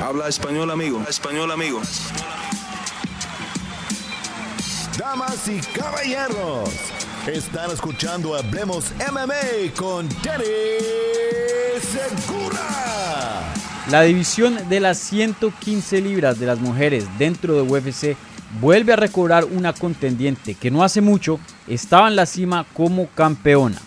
Habla 0.00 0.28
español, 0.28 0.70
amigo. 0.70 1.02
Español, 1.08 1.50
amigo. 1.50 1.80
Damas 4.96 5.48
y 5.48 5.58
caballeros, 5.76 6.70
están 7.26 7.72
escuchando 7.72 8.36
Hablemos 8.36 8.92
MMA 9.10 9.74
con 9.76 10.08
Danny 10.22 10.44
Segura. 11.80 13.52
La 13.90 14.02
división 14.02 14.68
de 14.68 14.78
las 14.78 14.98
115 14.98 16.00
libras 16.00 16.38
de 16.38 16.46
las 16.46 16.60
mujeres 16.60 17.06
dentro 17.18 17.54
de 17.54 17.62
UFC 17.62 18.16
vuelve 18.60 18.92
a 18.92 18.96
recobrar 18.96 19.46
una 19.46 19.72
contendiente 19.72 20.54
que 20.54 20.70
no 20.70 20.84
hace 20.84 21.00
mucho 21.00 21.40
estaba 21.66 22.06
en 22.06 22.14
la 22.14 22.26
cima 22.26 22.66
como 22.72 23.08
campeona. 23.08 23.80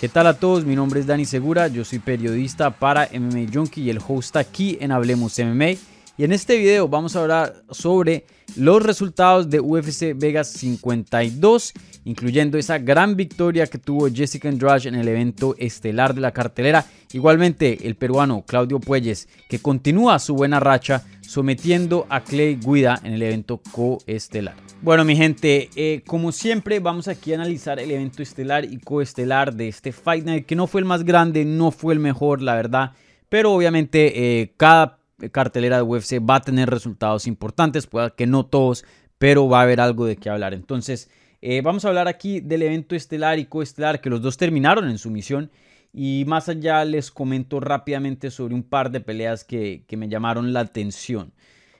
¿Qué 0.00 0.08
tal 0.08 0.26
a 0.28 0.32
todos? 0.32 0.64
Mi 0.64 0.76
nombre 0.76 0.98
es 1.00 1.06
Dani 1.06 1.26
Segura, 1.26 1.68
yo 1.68 1.84
soy 1.84 1.98
periodista 1.98 2.70
para 2.70 3.10
MMA 3.12 3.52
Junkie 3.52 3.82
y 3.82 3.90
el 3.90 3.98
host 3.98 4.34
aquí 4.36 4.78
en 4.80 4.92
Hablemos 4.92 5.38
MMA. 5.38 5.72
Y 6.20 6.24
en 6.24 6.32
este 6.32 6.58
video 6.58 6.86
vamos 6.86 7.16
a 7.16 7.22
hablar 7.22 7.62
sobre 7.70 8.26
los 8.54 8.82
resultados 8.82 9.48
de 9.48 9.58
UFC 9.58 10.12
Vegas 10.14 10.48
52, 10.48 11.72
incluyendo 12.04 12.58
esa 12.58 12.76
gran 12.76 13.16
victoria 13.16 13.66
que 13.66 13.78
tuvo 13.78 14.06
Jessica 14.10 14.50
Andrade 14.50 14.90
en 14.90 14.96
el 14.96 15.08
evento 15.08 15.54
estelar 15.56 16.14
de 16.14 16.20
la 16.20 16.32
cartelera. 16.32 16.84
Igualmente 17.14 17.86
el 17.88 17.94
peruano 17.94 18.44
Claudio 18.46 18.80
Puelles, 18.80 19.30
que 19.48 19.60
continúa 19.60 20.18
su 20.18 20.34
buena 20.34 20.60
racha 20.60 21.06
sometiendo 21.22 22.06
a 22.10 22.20
Clay 22.20 22.56
Guida 22.56 23.00
en 23.02 23.14
el 23.14 23.22
evento 23.22 23.62
coestelar. 23.72 24.56
Bueno, 24.82 25.06
mi 25.06 25.16
gente, 25.16 25.70
eh, 25.74 26.02
como 26.06 26.32
siempre, 26.32 26.80
vamos 26.80 27.08
aquí 27.08 27.32
a 27.32 27.36
analizar 27.36 27.80
el 27.80 27.90
evento 27.90 28.22
estelar 28.22 28.66
y 28.66 28.76
coestelar 28.76 29.54
de 29.54 29.68
este 29.68 29.90
Fight 29.90 30.26
Night, 30.26 30.44
que 30.44 30.54
no 30.54 30.66
fue 30.66 30.82
el 30.82 30.84
más 30.84 31.02
grande, 31.02 31.46
no 31.46 31.70
fue 31.70 31.94
el 31.94 31.98
mejor, 31.98 32.42
la 32.42 32.56
verdad, 32.56 32.92
pero 33.30 33.54
obviamente 33.54 34.42
eh, 34.42 34.52
cada 34.58 34.99
cartelera 35.30 35.76
de 35.76 35.82
UFC 35.82 36.14
va 36.18 36.36
a 36.36 36.40
tener 36.40 36.70
resultados 36.70 37.26
importantes, 37.26 37.86
puede 37.86 38.12
que 38.16 38.26
no 38.26 38.46
todos, 38.46 38.84
pero 39.18 39.48
va 39.48 39.60
a 39.60 39.62
haber 39.64 39.80
algo 39.80 40.06
de 40.06 40.16
qué 40.16 40.30
hablar. 40.30 40.54
Entonces, 40.54 41.10
eh, 41.42 41.60
vamos 41.62 41.84
a 41.84 41.88
hablar 41.88 42.08
aquí 42.08 42.40
del 42.40 42.62
evento 42.62 42.94
estelar 42.94 43.38
y 43.38 43.46
coestelar, 43.46 44.00
que 44.00 44.10
los 44.10 44.22
dos 44.22 44.36
terminaron 44.36 44.88
en 44.88 44.98
su 44.98 45.10
misión 45.10 45.50
y 45.92 46.24
más 46.26 46.48
allá 46.48 46.84
les 46.84 47.10
comento 47.10 47.60
rápidamente 47.60 48.30
sobre 48.30 48.54
un 48.54 48.62
par 48.62 48.90
de 48.90 49.00
peleas 49.00 49.44
que, 49.44 49.84
me 49.90 50.08
llamaron 50.08 50.52
la 50.52 50.60
atención. 50.60 51.32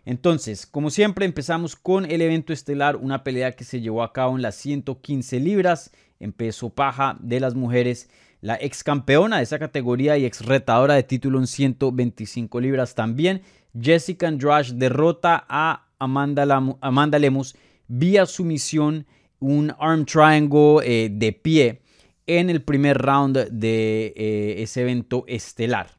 Entonces, 0.04 0.66
como 0.66 0.90
siempre, 0.90 1.26
empezamos 1.26 1.76
con 1.76 2.10
el 2.10 2.22
evento 2.22 2.52
estelar, 2.52 2.96
una 2.96 3.22
pelea 3.22 3.52
que 3.52 3.64
se 3.64 3.80
llevó 3.80 4.02
a 4.02 4.12
cabo 4.12 4.34
en 4.34 4.42
las 4.42 4.56
115 4.56 5.40
libras 5.40 5.92
en 6.20 6.32
peso 6.32 6.70
paja 6.70 7.16
de 7.20 7.40
las 7.40 7.54
mujeres. 7.54 8.08
La 8.40 8.56
ex 8.60 8.84
campeona 8.84 9.38
de 9.38 9.42
esa 9.42 9.58
categoría 9.58 10.16
y 10.16 10.24
ex 10.24 10.44
retadora 10.44 10.94
de 10.94 11.02
título 11.02 11.38
en 11.38 11.46
125 11.46 12.60
libras 12.60 12.94
también. 12.94 13.42
Jessica 13.78 14.28
Andrade 14.28 14.72
derrota 14.74 15.44
a 15.48 15.88
Amanda, 15.98 16.46
Amanda 16.80 17.18
Lemus 17.18 17.54
vía 17.88 18.24
sumisión, 18.26 19.06
un 19.40 19.74
arm 19.78 20.04
triangle 20.04 20.78
eh, 20.84 21.08
de 21.10 21.32
pie 21.32 21.82
en 22.26 22.50
el 22.50 22.62
primer 22.62 22.98
round 22.98 23.48
de 23.50 24.14
eh, 24.16 24.62
ese 24.62 24.82
evento 24.82 25.24
estelar. 25.26 25.98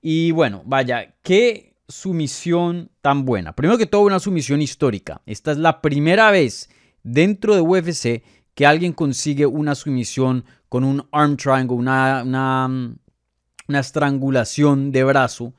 Y 0.00 0.30
bueno, 0.30 0.62
vaya, 0.64 1.14
qué 1.22 1.74
sumisión 1.88 2.90
tan 3.00 3.24
buena. 3.24 3.54
Primero 3.54 3.78
que 3.78 3.86
todo, 3.86 4.02
una 4.02 4.20
sumisión 4.20 4.62
histórica. 4.62 5.20
Esta 5.26 5.52
es 5.52 5.58
la 5.58 5.80
primera 5.80 6.30
vez 6.30 6.70
dentro 7.02 7.54
de 7.54 7.60
UFC 7.60 8.22
que 8.54 8.66
alguien 8.66 8.92
consigue 8.92 9.46
una 9.46 9.74
sumisión 9.74 10.44
con 10.68 10.84
un 10.84 11.06
arm 11.12 11.36
triangle, 11.36 11.76
una, 11.76 12.22
una, 12.24 13.78
estrangulación 13.78 14.92
de 14.92 15.04
brazo, 15.04 15.54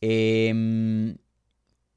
em, 0.00 1.16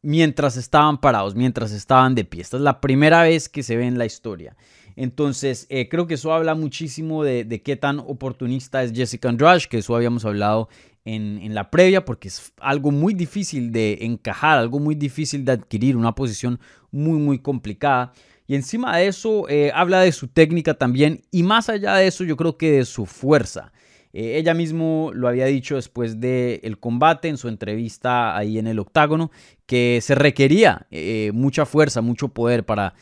mientras 0.02 0.56
estaban 0.56 1.00
parados, 1.00 1.36
mientras 1.36 1.72
estaban 1.72 2.16
de 2.16 2.23
pie. 2.23 2.42
Esta 2.42 2.58
es 2.58 2.64
la 2.64 2.80
primera 2.80 3.23
vez 3.23 3.50
que 3.50 3.64
se 3.64 3.75
ve 3.75 3.86
en 3.86 3.98
la 3.98 4.06
historia. 4.06 4.56
Entonces, 4.98 5.68
eh, 5.70 5.90
creo 5.90 6.08
que 6.08 6.16
eso 6.16 6.34
habla 6.34 6.56
muchísimo 6.56 7.24
de, 7.24 7.62
qué 7.64 7.75
tan 7.75 8.00
oportunista 8.00 8.81
es 8.81 8.94
Jessica 8.94 9.29
Andrade, 9.29 9.62
que 9.69 9.78
eso 9.78 9.96
habíamos 9.96 10.25
hablado 10.25 10.69
en, 11.06 11.53
la 11.53 11.69
previa, 11.69 12.03
porque 12.03 12.29
es 12.29 12.52
algo 12.59 12.90
muy 12.90 13.14
difícil 13.14 13.72
de 13.72 14.00
encajar, 14.02 14.58
algo 14.58 14.79
muy 14.79 14.96
difícil 14.96 15.46
de 15.46 15.52
adquirir, 15.52 15.96
una 15.96 16.16
posición 16.16 16.59
muy, 16.91 17.19
muy 17.19 17.38
complicada. 17.40 18.12
Y 18.47 18.56
encima 18.56 18.97
de 18.97 19.08
eso, 19.08 19.47
eh, 19.50 19.72
habla 19.75 20.02
de 20.02 20.13
su 20.13 20.30
técnica 20.30 20.74
también, 20.74 21.22
y 21.31 21.44
más 21.44 21.68
allá 21.69 21.96
de 21.96 22.08
eso, 22.08 22.24
yo 22.24 22.38
creo 22.38 22.58
que 22.58 22.72
de 22.72 22.85
su 22.85 23.06
fuerza. 23.06 23.74
Eh, 24.13 24.38
ella 24.38 24.53
mismo 24.53 25.12
lo 25.13 25.28
había 25.28 25.46
dicho 25.46 25.75
después 25.75 26.22
del 26.22 26.80
combate 26.80 27.28
en 27.28 27.38
su 27.38 27.50
entrevista 27.50 28.38
ahí 28.38 28.58
en 28.58 28.68
el 28.68 28.80
octágono, 28.80 29.31
que 29.66 30.00
se 30.02 30.16
requería 30.16 30.88
eh, 30.91 31.31
mucha 31.34 31.66
fuerza, 31.66 32.00
mucho 32.02 32.30
poder 32.30 32.66
para 32.66 32.94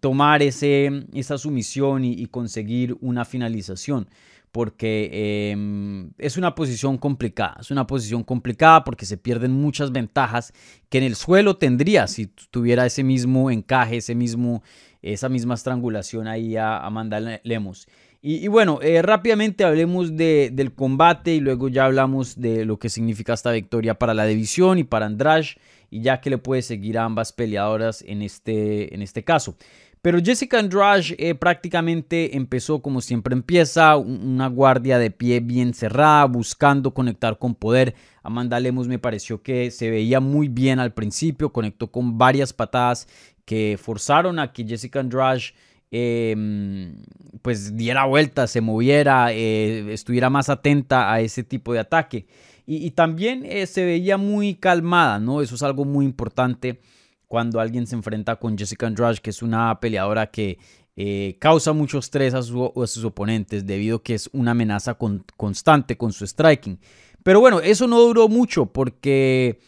tomar 0.00 0.42
ese, 0.42 1.04
esa 1.12 1.36
sumisión 1.36 2.06
y, 2.06 2.26
conseguir 2.28 2.96
una 3.02 3.26
finalización 3.26 4.08
porque 4.52 5.50
em, 5.50 6.10
es 6.18 6.36
una 6.36 6.54
posición 6.54 6.98
complicada. 6.98 7.56
Es 7.60 7.70
una 7.70 7.86
posición 7.86 8.22
complicada 8.22 8.84
porque 8.84 9.06
se 9.06 9.16
pierden 9.16 9.52
muchas 9.52 9.92
ventajas 9.92 10.52
que 10.88 10.98
en 10.98 11.04
el 11.04 11.16
suelo 11.16 11.56
tendría 11.56 12.06
si 12.06 12.26
tuviera 12.26 12.86
ese 12.86 13.04
mismo 13.04 13.50
encaje, 13.50 13.98
ese 13.98 14.14
mismo, 14.14 14.62
esa 15.02 15.28
misma 15.28 15.54
estrangulación 15.54 16.26
ahí 16.26 16.56
a 16.56 16.78
Amanda 16.78 17.40
Lemos. 17.42 17.86
Y, 18.20 18.48
bueno, 18.48 18.80
eh, 18.82 19.00
rápidamente 19.00 19.62
hablemos 19.62 20.16
del 20.16 20.74
combate 20.74 21.36
y 21.36 21.40
luego 21.40 21.68
ya 21.68 21.84
hablamos 21.84 22.40
de 22.40 22.64
lo 22.64 22.76
que 22.76 22.88
significa 22.88 23.32
esta 23.32 23.52
victoria 23.52 23.94
para 23.94 24.12
la 24.12 24.26
división 24.26 24.78
y 24.78 24.84
para 24.84 25.06
Andrade 25.06 25.46
y 25.88 26.02
ya 26.02 26.20
que 26.20 26.28
le 26.30 26.38
puede 26.38 26.62
seguir 26.62 26.98
a 26.98 27.04
ambas 27.04 27.32
peleadoras 27.32 28.02
en 28.06 28.22
este, 28.22 28.92
en 28.92 29.02
este 29.02 29.22
caso. 29.22 29.56
Pero 30.02 30.20
Jessica 30.22 30.58
Andrade 30.58 31.16
eh, 31.18 31.34
prácticamente 31.34 32.36
empezó 32.36 32.80
como 32.80 33.00
siempre 33.00 33.34
empieza, 33.34 33.96
una 33.96 34.46
guardia 34.46 34.98
de 34.98 35.10
pie 35.10 35.40
bien 35.40 35.74
cerrada, 35.74 36.24
buscando 36.26 36.94
conectar 36.94 37.38
con 37.38 37.54
poder. 37.54 37.94
Amanda 38.22 38.60
Lemos 38.60 38.88
me 38.88 38.98
pareció 38.98 39.42
que 39.42 39.70
se 39.70 39.90
veía 39.90 40.20
muy 40.20 40.48
bien 40.48 40.78
al 40.78 40.92
principio, 40.94 41.52
conectó 41.52 41.90
con 41.90 42.18
varias 42.18 42.52
patadas 42.52 43.08
que 43.44 43.78
forzaron 43.80 44.38
a 44.38 44.52
que 44.52 44.64
Jessica 44.64 45.00
Andrade 45.00 45.52
Em, 45.90 47.02
pues 47.40 47.74
diera 47.76 48.04
vuelta, 48.04 48.46
se 48.46 48.60
moviera, 48.60 49.32
eh, 49.32 49.92
estuviera 49.92 50.28
más 50.28 50.50
atenta 50.50 51.12
a 51.12 51.20
ese 51.20 51.42
tipo 51.44 51.72
de 51.72 51.78
ataque. 51.78 52.26
Y, 52.66 52.90
también 52.90 53.46
eh, 53.46 53.66
se 53.66 53.82
veía 53.86 54.18
muy 54.18 54.54
calmada, 54.54 55.18
¿no? 55.18 55.40
Eso 55.40 55.54
es 55.54 55.62
algo 55.62 55.86
muy 55.86 56.04
importante 56.04 56.80
cuando 57.28 57.60
alguien 57.60 57.86
se 57.86 57.94
enfrenta 57.94 58.36
con 58.36 58.58
Jessica 58.58 58.86
Andrade, 58.86 59.18
que 59.22 59.30
es 59.30 59.42
una 59.42 59.78
peleadora 59.78 60.30
que 60.30 60.58
eh, 60.96 61.36
causa 61.38 61.72
mucho 61.72 61.98
estrés 61.98 62.34
a, 62.34 62.42
sus 62.42 63.04
oponentes 63.04 63.64
debido 63.64 63.98
a 63.98 64.02
que 64.02 64.14
es 64.14 64.28
una 64.32 64.50
amenaza 64.50 64.98
constante 65.36 65.96
con 65.96 66.12
su 66.12 66.26
striking. 66.26 66.80
Pero 67.22 67.40
bueno, 67.40 67.60
eso 67.60 67.86
no 67.86 68.00
duró 68.00 68.28
mucho 68.28 68.66
porque 68.66 69.60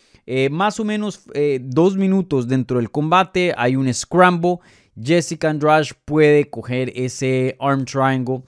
más 0.50 0.78
o 0.78 0.84
menos 0.84 1.24
dos 1.60 1.96
minutos 1.96 2.46
dentro 2.46 2.78
del 2.78 2.90
combate 2.90 3.52
hay 3.56 3.74
un 3.74 3.92
scramble 3.92 4.58
Jessica 5.02 5.50
Andrade 5.50 5.88
puede 6.04 6.50
coger 6.50 6.92
ese 6.94 7.56
arm 7.58 7.84
triangle 7.84 8.42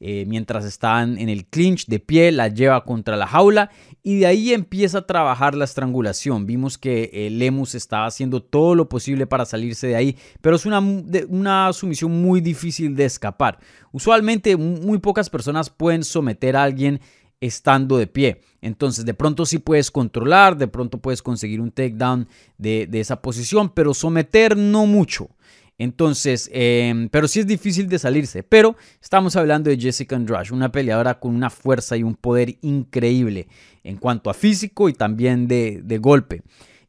eh, 0.00 0.24
mientras 0.26 0.64
están 0.64 1.18
en 1.18 1.28
el 1.28 1.46
clinch 1.46 1.86
de 1.86 2.00
pie, 2.00 2.32
la 2.32 2.48
lleva 2.48 2.84
contra 2.84 3.16
la 3.16 3.26
jaula 3.26 3.70
y 4.02 4.18
de 4.18 4.26
ahí 4.26 4.52
empieza 4.52 4.98
a 4.98 5.06
trabajar 5.06 5.54
la 5.54 5.64
estrangulación. 5.64 6.46
Vimos 6.46 6.76
que 6.76 7.10
eh, 7.12 7.30
Lemus 7.30 7.74
estaba 7.74 8.06
haciendo 8.06 8.42
todo 8.42 8.74
lo 8.74 8.88
posible 8.88 9.26
para 9.26 9.44
salirse 9.44 9.86
de 9.86 9.96
ahí, 9.96 10.16
pero 10.40 10.56
es 10.56 10.66
una, 10.66 10.80
una 11.28 11.72
sumisión 11.72 12.10
muy 12.20 12.40
difícil 12.40 12.96
de 12.96 13.04
escapar. 13.04 13.58
Usualmente 13.92 14.56
muy 14.56 14.98
pocas 14.98 15.30
personas 15.30 15.70
pueden 15.70 16.04
someter 16.04 16.56
a 16.56 16.64
alguien 16.64 17.00
estando 17.40 17.96
de 17.96 18.06
pie. 18.06 18.40
Entonces, 18.60 19.04
de 19.04 19.14
pronto 19.14 19.46
sí 19.46 19.58
puedes 19.58 19.90
controlar, 19.90 20.56
de 20.56 20.68
pronto 20.68 20.98
puedes 20.98 21.22
conseguir 21.22 21.60
un 21.60 21.70
takedown 21.70 22.26
de, 22.58 22.86
de 22.86 23.00
esa 23.00 23.20
posición, 23.20 23.68
pero 23.68 23.94
someter 23.94 24.56
no 24.56 24.86
mucho. 24.86 25.28
Entonces, 25.78 26.48
em, 26.52 27.08
pero 27.08 27.26
sí 27.26 27.40
es 27.40 27.46
difícil 27.46 27.88
de 27.88 27.98
salirse. 27.98 28.42
Pero 28.42 28.76
estamos 29.02 29.34
hablando 29.36 29.70
de 29.70 29.78
Jessica 29.78 30.16
Andrade, 30.16 30.52
una 30.52 30.70
peleadora 30.70 31.18
con 31.18 31.34
una 31.34 31.50
fuerza 31.50 31.96
y 31.96 32.02
un 32.02 32.14
poder 32.14 32.56
increíble 32.62 33.48
en 33.82 33.96
cuanto 33.96 34.30
a 34.30 34.34
físico 34.34 34.88
y 34.88 34.92
también 34.92 35.48
de, 35.48 35.98
golpe. 36.00 36.42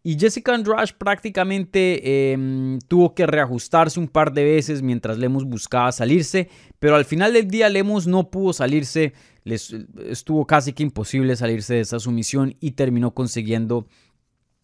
Y 0.04 0.20
Jessica 0.20 0.54
Andrade 0.54 0.94
prácticamente 0.98 2.32
em, 2.32 2.78
tuvo 2.88 3.16
que 3.16 3.26
reajustarse 3.26 4.00
un 4.00 4.08
par 4.08 4.34
de 4.34 4.44
veces 4.44 4.84
mientras 4.84 5.18
Lemos 5.18 5.46
buscaba 5.46 5.92
salirse, 5.92 6.50
pero 6.78 6.96
al 6.96 7.06
final 7.06 7.34
del 7.34 7.48
día 7.48 7.70
Lemos 7.70 8.06
no 8.06 8.30
pudo 8.30 8.54
salirse, 8.54 9.14
Les, 9.44 9.76
estuvo 10.08 10.46
casi 10.46 10.74
que 10.74 10.84
imposible 10.84 11.36
salirse 11.36 11.74
de 11.74 11.80
esa 11.80 12.00
sumisión 12.00 12.56
y 12.60 12.72
terminó 12.72 13.16
consiguiendo 13.16 13.88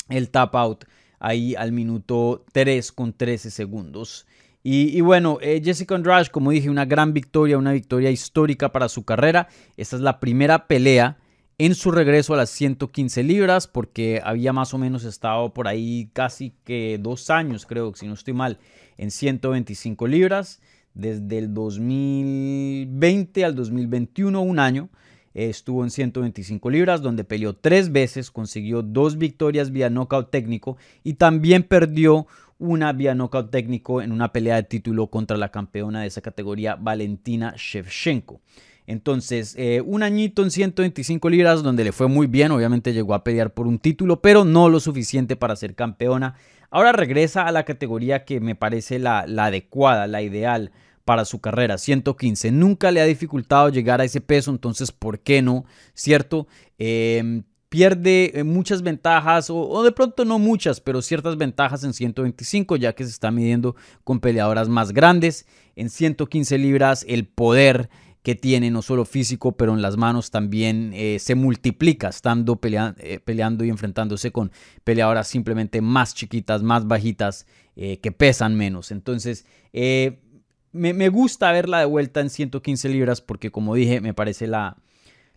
el 0.09 0.29
tap 0.29 0.55
out 0.55 0.85
ahí 1.21 1.55
al 1.55 1.71
minuto 1.71 2.43
3 2.51 2.91
con 2.91 3.13
13 3.13 3.51
segundos. 3.51 4.25
Y, 4.63 5.01
bueno, 5.01 5.39
eh, 5.41 5.59
Jessica 5.63 5.95
Andrade, 5.95 6.29
como 6.29 6.51
dije, 6.51 6.69
una 6.69 6.85
gran 6.85 7.13
victoria, 7.13 7.57
una 7.57 7.71
victoria 7.71 8.11
histórica 8.11 8.71
para 8.71 8.89
su 8.89 9.03
carrera. 9.05 9.47
Esta 9.75 9.95
es 9.95 10.03
la 10.03 10.19
primera 10.19 10.67
pelea 10.67 11.17
en 11.57 11.73
su 11.73 11.89
regreso 11.89 12.35
a 12.35 12.37
las 12.37 12.51
115 12.51 13.23
libras, 13.23 13.67
porque 13.67 14.21
había 14.23 14.53
más 14.53 14.73
o 14.75 14.77
menos 14.77 15.03
estado 15.03 15.51
por 15.53 15.67
ahí 15.67 16.11
casi 16.13 16.53
que 16.63 16.99
dos 17.01 17.31
años, 17.31 17.65
creo, 17.65 17.93
si 17.95 18.07
no 18.07 18.13
estoy 18.13 18.33
mal, 18.33 18.59
en 18.97 19.09
125 19.09 20.05
libras, 20.05 20.61
desde 20.93 21.39
el 21.39 21.53
2020 21.55 23.45
al 23.45 23.55
2021, 23.55 24.41
un 24.41 24.59
año. 24.59 24.89
Estuvo 25.33 25.83
en 25.83 25.91
125 25.91 26.69
libras, 26.69 27.01
donde 27.01 27.23
peleó 27.23 27.55
tres 27.55 27.91
veces, 27.91 28.31
consiguió 28.31 28.81
dos 28.81 29.17
victorias 29.17 29.71
vía 29.71 29.89
knockout 29.89 30.29
técnico 30.29 30.77
y 31.03 31.13
también 31.13 31.63
perdió 31.63 32.27
una 32.59 32.91
vía 32.93 33.15
knockout 33.15 33.49
técnico 33.49 34.01
en 34.01 34.11
una 34.11 34.31
pelea 34.31 34.55
de 34.57 34.63
título 34.63 35.07
contra 35.07 35.37
la 35.37 35.49
campeona 35.49 36.01
de 36.01 36.07
esa 36.07 36.21
categoría, 36.21 36.75
Valentina 36.75 37.55
Shevchenko. 37.57 38.41
Entonces, 38.87 39.55
eh, 39.57 39.81
un 39.85 40.03
añito 40.03 40.43
en 40.43 40.51
125 40.51 41.29
libras 41.29 41.63
donde 41.63 41.85
le 41.85 41.91
fue 41.91 42.07
muy 42.07 42.27
bien, 42.27 42.51
obviamente 42.51 42.93
llegó 42.93 43.13
a 43.13 43.23
pelear 43.23 43.53
por 43.53 43.67
un 43.67 43.79
título, 43.79 44.21
pero 44.21 44.43
no 44.43 44.69
lo 44.69 44.79
suficiente 44.79 45.35
para 45.35 45.55
ser 45.55 45.75
campeona. 45.75 46.35
Ahora 46.69 46.91
regresa 46.91 47.43
a 47.47 47.51
la 47.51 47.63
categoría 47.63 48.25
que 48.25 48.39
me 48.39 48.55
parece 48.55 48.99
la 48.99 49.21
adecuada, 49.21 50.07
la 50.07 50.21
ideal 50.21 50.71
para 51.05 51.25
su 51.25 51.39
carrera, 51.39 51.77
115. 51.77 52.51
Nunca 52.51 52.91
le 52.91 53.01
ha 53.01 53.05
dificultado 53.05 53.69
llegar 53.69 54.01
a 54.01 54.05
ese 54.05 54.21
peso, 54.21 54.51
entonces, 54.51 54.91
¿por 54.91 55.19
qué 55.19 55.41
no? 55.41 55.65
¿Cierto? 55.93 56.47
Em, 56.77 57.43
pierde 57.71 58.37
eh, 58.37 58.43
muchas 58.43 58.81
ventajas, 58.81 59.49
o, 59.49 59.81
de 59.81 59.93
pronto 59.93 60.25
no 60.25 60.39
muchas, 60.39 60.81
pero 60.81 61.01
ciertas 61.01 61.37
ventajas 61.37 61.85
en 61.85 61.93
125, 61.93 62.75
ya 62.75 62.93
que 62.93 63.05
se 63.05 63.11
está 63.11 63.31
midiendo 63.31 63.77
con 64.03 64.19
peleadoras 64.19 64.67
más 64.67 64.91
grandes. 64.91 65.45
En 65.77 65.89
115 65.89 66.57
libras, 66.57 67.05
el 67.07 67.25
poder 67.25 67.89
que 68.23 68.35
tiene, 68.35 68.71
no 68.71 68.81
solo 68.81 69.05
físico, 69.05 69.53
pero 69.53 69.73
en 69.73 69.81
las 69.81 69.95
manos 69.95 70.31
también 70.31 70.91
eh, 70.93 71.17
se 71.19 71.33
multiplica, 71.35 72.09
estando 72.09 72.59
eh, 72.61 73.19
peleando 73.23 73.63
y 73.63 73.69
enfrentándose 73.69 74.31
con 74.31 74.51
peleadoras 74.83 75.29
simplemente 75.29 75.79
más 75.79 76.13
chiquitas, 76.13 76.61
más 76.63 76.85
bajitas, 76.87 77.47
que 77.73 78.11
pesan 78.11 78.53
menos. 78.53 78.91
Entonces, 78.91 79.45
me, 80.71 81.09
gusta 81.09 81.51
verla 81.51 81.79
de 81.79 81.85
vuelta 81.85 82.21
en 82.21 82.29
115 82.29 82.89
libras 82.89 83.21
porque 83.21 83.51
como 83.51 83.75
dije, 83.75 84.01
me 84.01 84.13
parece 84.13 84.47
la, 84.47 84.77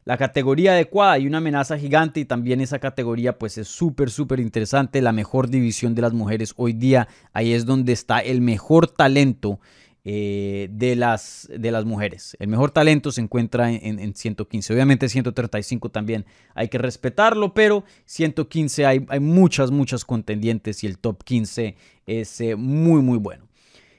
la 0.05 0.17
categoría 0.17 0.73
adecuada 0.73 1.19
y 1.19 1.27
una 1.27 1.39
amenaza 1.39 1.79
gigante 1.79 2.21
y 2.21 2.25
también 2.25 2.61
esa 2.61 2.79
categoría 2.79 3.39
pues 3.39 3.59
es 3.59 3.69
súper 3.69 4.11
súper 4.11 4.41
interesante, 4.41 5.03
la 5.03 5.13
mejor 5.13 5.49
división 5.49 5.95
de 5.95 6.03
las 6.03 6.13
mujeres 6.13 6.55
hoy 6.57 6.73
día, 6.73 7.09
ahí 7.33 7.53
es 7.53 7.67
donde 7.67 7.93
está 7.93 8.21
el 8.21 8.41
mejor 8.41 8.89
talento 8.89 9.61
eh, 10.07 10.69
de, 10.71 10.97
las, 10.97 11.49
de 11.51 11.71
las 11.71 11.87
mujeres. 11.87 12.37
El 12.39 12.49
mejor 12.49 12.71
talento 12.71 13.11
se 13.11 13.23
encuentra 13.23 13.73
en, 13.73 14.15
115, 14.15 14.75
obviamente 14.75 15.09
135 15.09 15.89
también 15.89 16.27
hay 16.55 16.69
que 16.69 16.77
respetarlo, 16.77 17.55
pero 17.55 17.85
115 18.05 18.85
hay, 18.85 19.07
hay 19.09 19.21
muchas 19.21 19.71
muchas 19.71 20.05
contendientes 20.05 20.85
y 20.85 20.87
el 20.87 20.99
top 20.99 21.25
15 21.25 21.75
es 22.07 22.41
eh, 22.43 22.55
muy 22.55 23.01
muy 23.01 23.17
bueno. 23.17 23.47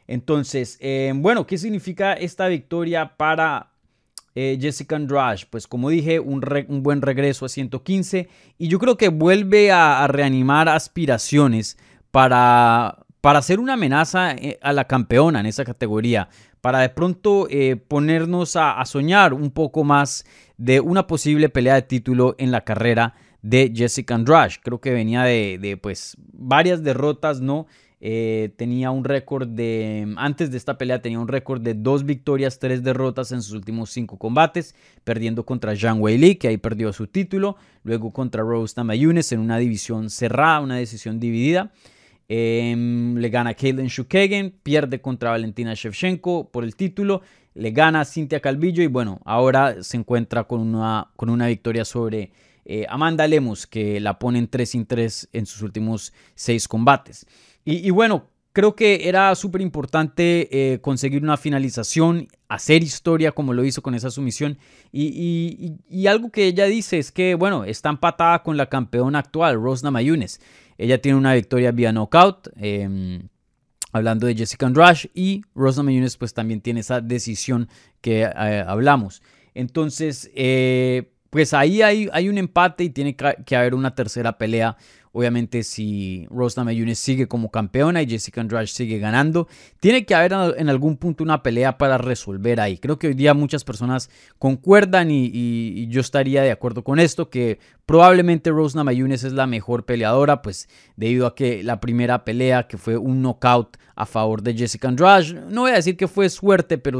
Entonces, 0.08 0.78
eh, 0.82 1.12
bueno, 1.16 1.48
¿qué 1.48 1.58
significa 1.58 2.14
esta 2.14 2.48
victoria 2.48 3.16
para 3.18 3.72
eh, 4.36 4.58
Jessica 4.60 4.96
Andrade? 4.96 5.48
Pues 5.50 5.68
como 5.68 5.90
dije, 5.90 6.20
un, 6.20 6.42
buen 6.84 7.02
regreso 7.02 7.46
a 7.46 7.50
115 7.50 8.30
y 8.58 8.68
yo 8.68 8.80
creo 8.80 8.98
que 8.98 9.10
vuelve 9.10 9.72
a, 9.72 10.06
reanimar 10.08 10.70
aspiraciones 10.70 11.78
para, 12.12 13.00
para 13.22 13.40
hacer 13.40 13.60
una 13.60 13.74
amenaza 13.74 14.34
eh, 14.34 14.60
a 14.62 14.74
la 14.74 14.86
campeona 14.86 15.40
en 15.40 15.48
esa 15.48 15.66
categoría, 15.66 16.30
para 16.62 16.80
de 16.80 16.90
pronto 16.90 17.48
ponernos 17.88 18.56
a, 18.56 18.84
soñar 18.86 19.36
un 19.36 19.52
poco 19.52 19.84
más 19.84 20.26
de 20.58 20.80
una 20.80 21.06
posible 21.06 21.50
pelea 21.50 21.76
de 21.76 21.84
título 21.84 22.36
en 22.40 22.52
la 22.52 22.62
carrera 22.62 23.14
de 23.44 23.72
Jessica 23.76 24.16
Andrade. 24.16 24.56
Creo 24.64 24.82
que 24.82 24.92
venía 24.92 25.22
de, 25.22 25.60
de 25.62 25.78
pues 25.78 26.18
varias 26.34 26.84
derrotas, 26.84 27.40
¿no? 27.40 27.68
Eh, 28.02 28.54
tenía 28.58 28.92
un 28.92 29.04
récord 29.04 29.48
de, 29.48 30.14
antes 30.18 30.52
de 30.52 30.58
esta 30.58 30.78
pelea 30.78 31.02
tenía 31.02 31.20
un 31.20 31.28
récord 31.28 31.62
de 31.62 31.74
dos 31.74 32.06
victorias, 32.06 32.60
tres 32.60 32.84
derrotas 32.84 33.32
en 33.32 33.42
sus 33.42 33.54
últimos 33.54 33.90
cinco 33.90 34.18
combates, 34.18 34.76
perdiendo 35.04 35.46
contra 35.46 35.76
Zhang 35.76 36.02
Weili, 36.02 36.36
que 36.36 36.50
ahí 36.50 36.58
perdió 36.58 36.92
su 36.94 37.08
título, 37.08 37.56
luego 37.84 38.12
contra 38.12 38.44
Rose 38.44 38.74
Namajunas 38.78 39.32
en 39.32 39.40
una 39.40 39.58
división 39.58 40.10
cerrada, 40.10 40.60
una 40.60 40.76
decisión 40.76 41.20
dividida. 41.20 41.72
Em, 42.28 43.16
le 43.18 43.30
gana 43.30 43.54
Caitlin 43.54 43.88
Shukagan, 43.88 44.52
pierde 44.64 45.00
contra 45.00 45.30
Valentina 45.30 45.74
Shevchenko 45.76 46.50
por 46.52 46.64
el 46.64 46.76
título, 46.76 47.22
le 47.54 47.72
gana 47.72 48.04
Cynthia 48.04 48.40
Calvillo 48.40 48.84
y 48.84 48.88
bueno, 48.88 49.22
ahora 49.26 49.84
se 49.84 49.98
encuentra 49.98 50.44
con 50.44 50.60
una, 50.60 51.12
con 51.16 51.30
una 51.30 51.48
victoria 51.48 51.86
sobre 51.86 52.32
eh, 52.66 52.86
Amanda 52.90 53.28
Lemus, 53.28 53.68
que 53.68 54.00
la 54.00 54.18
pone 54.18 54.40
en 54.40 54.48
3 54.48 54.70
sin 54.70 54.86
3 54.88 55.30
en 55.34 55.46
sus 55.46 55.62
últimos 55.62 56.14
seis 56.34 56.68
combates. 56.68 57.28
Y, 57.66 57.90
bueno, 57.90 58.30
creo 58.54 58.76
que 58.76 59.10
era 59.10 59.34
súper 59.34 59.62
importante 59.62 60.48
eh, 60.52 60.80
conseguir 60.80 61.24
una 61.24 61.36
finalización, 61.36 62.28
hacer 62.48 62.84
historia 62.84 63.32
como 63.32 63.54
lo 63.54 63.66
hizo 63.66 63.82
con 63.82 63.96
esa 63.96 64.12
sumisión. 64.12 64.60
Y, 64.92 66.06
algo 66.08 66.30
que 66.30 66.46
ella 66.46 66.66
dice 66.66 67.00
es 67.00 67.12
que, 67.12 67.34
bueno, 67.34 67.66
está 67.66 67.90
empatada 67.90 68.44
con 68.44 68.56
la 68.56 68.68
campeona 68.68 69.20
actual, 69.20 69.56
Rosna 69.56 69.90
Mayunes. 69.90 70.40
Ella 70.78 71.02
tiene 71.02 71.18
una 71.18 71.34
victoria 71.34 71.72
vía 71.72 71.92
knockout. 71.92 72.50
Em, 72.56 73.30
hablando 73.92 74.28
de 74.28 74.36
Jessica 74.36 74.68
Andrade 74.68 75.10
y 75.14 75.42
Rosna 75.56 75.82
Mayunes 75.82 76.18
pues 76.18 76.34
también 76.34 76.60
tiene 76.60 76.82
esa 76.82 77.00
decisión 77.00 77.70
que 78.02 78.24
eh, 78.24 78.64
hablamos. 78.68 79.24
Entonces, 79.54 80.30
eh, 80.36 81.14
pues 81.30 81.54
ahí 81.54 81.82
hay, 81.82 82.10
hay, 82.12 82.28
un 82.28 82.38
empate 82.38 82.84
y 82.84 82.90
tiene 82.90 83.16
que 83.16 83.56
haber 83.56 83.74
una 83.74 83.96
tercera 83.96 84.38
pelea 84.38 84.76
Obviamente, 85.18 85.64
si 85.64 86.28
Rose 86.30 86.60
Namajunas 86.60 87.00
sigue 87.00 87.30
como 87.30 87.50
campeona 87.50 88.02
y 88.02 88.06
Jessica 88.06 88.42
Andrade 88.42 88.68
sigue 88.68 89.00
ganando, 89.00 89.48
tiene 89.80 90.06
que 90.06 90.14
haber 90.14 90.34
en 90.58 90.68
algún 90.68 90.98
punto 90.98 91.24
una 91.24 91.42
pelea 91.42 91.78
para 91.78 91.98
resolver 91.98 92.60
ahí. 92.60 92.78
Creo 92.78 93.00
que 93.00 93.08
hoy 93.08 93.14
día 93.14 93.34
muchas 93.34 93.64
personas 93.64 94.10
concuerdan 94.40 95.12
y, 95.12 95.88
yo 95.88 96.02
estaría 96.02 96.42
de 96.42 96.52
acuerdo 96.52 96.84
con 96.84 97.00
esto, 97.00 97.30
que 97.30 97.60
probablemente 97.86 98.50
Rose 98.50 98.76
Namajunas 98.76 99.24
es 99.24 99.32
la 99.32 99.48
mejor 99.48 99.86
peleadora, 99.86 100.42
pues 100.42 100.68
debido 100.98 101.28
a 101.28 101.34
que 101.34 101.64
la 101.64 101.80
primera 101.80 102.26
pelea, 102.26 102.68
que 102.68 102.78
fue 102.78 102.98
un 102.98 103.22
knockout 103.22 103.78
a 103.96 104.06
favor 104.06 104.42
de 104.42 104.54
Jessica 104.54 104.90
Andrade, 104.90 105.46
no 105.50 105.62
voy 105.62 105.72
a 105.72 105.76
decir 105.76 105.96
que 105.96 106.10
fue 106.10 106.28
suerte, 106.28 106.78
pero 106.78 107.00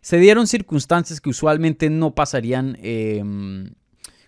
se 0.00 0.18
dieron 0.18 0.48
circunstancias 0.48 1.20
que 1.20 1.30
usualmente 1.30 1.88
no 1.88 2.16
pasarían. 2.16 2.76
Em, 2.82 3.70